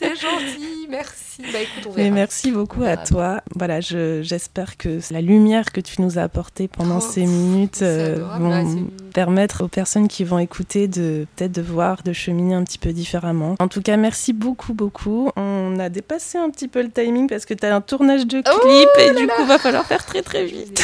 C'est 0.00 0.16
gentil, 0.16 0.86
merci. 0.88 1.42
Bah 1.52 1.58
écoute, 1.60 1.90
on 1.92 1.96
Mais 1.96 2.10
merci 2.10 2.50
beaucoup 2.50 2.82
à 2.82 2.96
verra 2.96 3.04
toi. 3.04 3.40
Voilà, 3.54 3.80
je- 3.80 4.22
j'espère 4.22 4.76
que 4.76 4.98
la 5.10 5.20
lumière 5.20 5.72
que 5.72 5.80
tu 5.80 6.00
nous 6.02 6.18
as 6.18 6.22
apportée 6.22 6.68
pendant 6.68 6.98
Oh, 6.98 7.00
ces 7.00 7.24
minutes 7.26 7.82
euh, 7.82 8.16
vont 8.38 8.88
permettre 9.12 9.64
aux 9.64 9.68
personnes 9.68 10.08
qui 10.08 10.24
vont 10.24 10.38
écouter 10.38 10.88
de 10.88 11.26
peut-être 11.36 11.52
de 11.52 11.62
voir, 11.62 12.02
de 12.02 12.12
cheminer 12.12 12.54
un 12.54 12.64
petit 12.64 12.78
peu 12.78 12.92
différemment. 12.92 13.56
En 13.58 13.68
tout 13.68 13.82
cas, 13.82 13.96
merci 13.96 14.32
beaucoup, 14.32 14.72
beaucoup. 14.74 15.30
On 15.36 15.78
a 15.78 15.88
dépassé 15.90 16.38
un 16.38 16.50
petit 16.50 16.68
peu 16.68 16.82
le 16.82 16.90
timing 16.90 17.28
parce 17.28 17.44
que 17.44 17.54
tu 17.54 17.64
as 17.66 17.74
un 17.74 17.80
tournage 17.80 18.26
de 18.26 18.40
clip 18.40 18.48
Oh 18.62 19.00
et 19.00 19.14
du 19.14 19.26
coup, 19.26 19.44
va 19.46 19.58
falloir 19.58 19.84
faire 19.86 20.04
très 20.04 20.22
très 20.22 20.44
vite. 20.46 20.82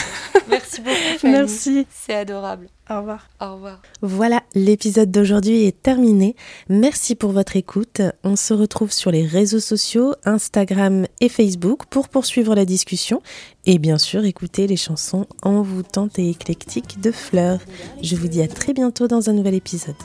Merci 0.49 0.81
beaucoup, 0.81 0.97
Fanny. 1.19 1.33
Merci. 1.33 1.87
C'est 1.91 2.15
adorable. 2.15 2.69
Au 2.89 2.99
revoir. 2.99 3.29
Au 3.41 3.55
revoir. 3.55 3.83
Voilà, 4.01 4.43
l'épisode 4.55 5.11
d'aujourd'hui 5.11 5.65
est 5.65 5.83
terminé. 5.83 6.37
Merci 6.69 7.17
pour 7.17 7.33
votre 7.33 7.57
écoute. 7.57 8.01
On 8.23 8.37
se 8.37 8.55
retrouve 8.55 8.93
sur 8.93 9.11
les 9.11 9.27
réseaux 9.27 9.59
sociaux, 9.59 10.15
Instagram 10.25 11.07
et 11.21 11.29
Facebook 11.29 11.87
pour 11.91 12.09
poursuivre 12.09 12.55
la 12.55 12.65
discussion 12.65 13.23
et 13.65 13.79
bien 13.79 13.99
sûr 13.99 14.25
écouter 14.25 14.69
les 14.69 14.77
chansons 14.77 15.27
envoûtantes 15.43 16.19
et 16.21 16.31
éclectiques 16.31 17.01
de 17.01 17.11
Fleur. 17.11 17.59
Je 18.03 18.15
vous 18.15 18.29
dis 18.29 18.41
à 18.41 18.47
très 18.47 18.73
bientôt 18.73 19.09
dans 19.09 19.29
un 19.31 19.33
nouvel 19.33 19.55
épisode. 19.55 19.97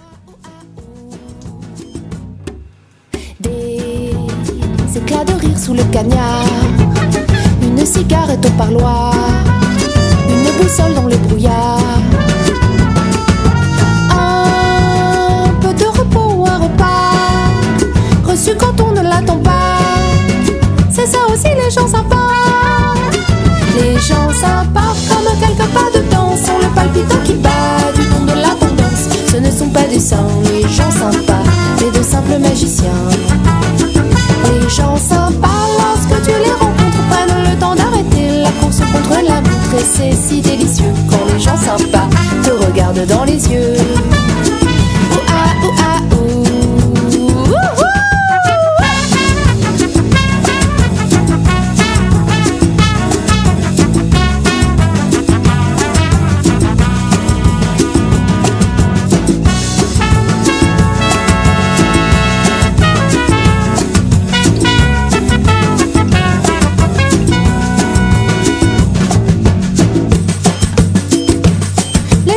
Des 3.42 4.12
éclats 4.96 5.26
de 5.26 5.34
rire 5.34 5.60
sous 5.60 5.76
le 5.76 5.84
cagnard, 5.92 6.48
une 7.62 7.86
cigarette 7.86 8.44
au 8.44 8.58
parloir, 8.58 9.14
une 10.28 10.64
boussole 10.64 10.96
dans 10.96 11.11
te 42.94 43.00
regardent 43.00 43.10
dans 43.10 43.24
les 43.26 43.48
yeux. 43.48 44.01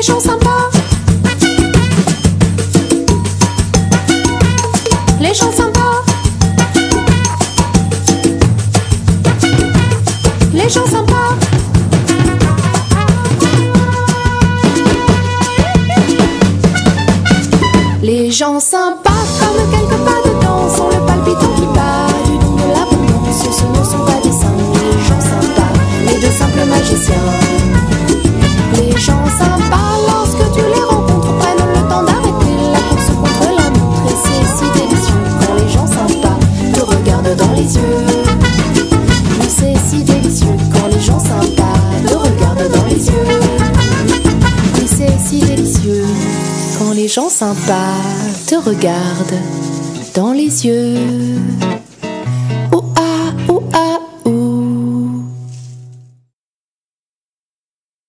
Gens 0.04 0.20
sympas. 0.20 0.70
Les 5.18 5.32
gens 5.32 5.50
sympas. 5.50 6.04
Les 10.52 10.68
gens 10.68 10.86
sympas. 10.86 11.14
Les 18.02 18.30
gens 18.30 18.60
sympas, 18.60 19.10
comme 19.40 19.70
quelques 19.70 20.04
pas 20.04 20.20
de 20.28 20.44
danse, 20.44 20.76
sont 20.76 20.88
le 20.88 21.06
palpitant 21.06 21.54
qui 21.56 21.66
bat 21.74 22.08
du 22.26 22.38
don 22.44 22.56
de 22.56 22.74
l'abondance. 22.74 23.42
Ce 23.42 23.64
ne 23.64 23.84
sont 23.84 24.04
pas 24.04 24.20
des 24.22 24.32
saints, 24.32 24.52
les 24.74 25.02
gens 25.02 25.20
sympas, 25.20 25.72
mais 26.04 26.18
de 26.18 26.30
simples 26.30 26.68
magiciens. 26.68 27.43
Sympas 47.34 48.00
te 48.46 48.54
regardent 48.54 49.40
dans 50.14 50.32
les 50.32 50.66
yeux. 50.66 51.33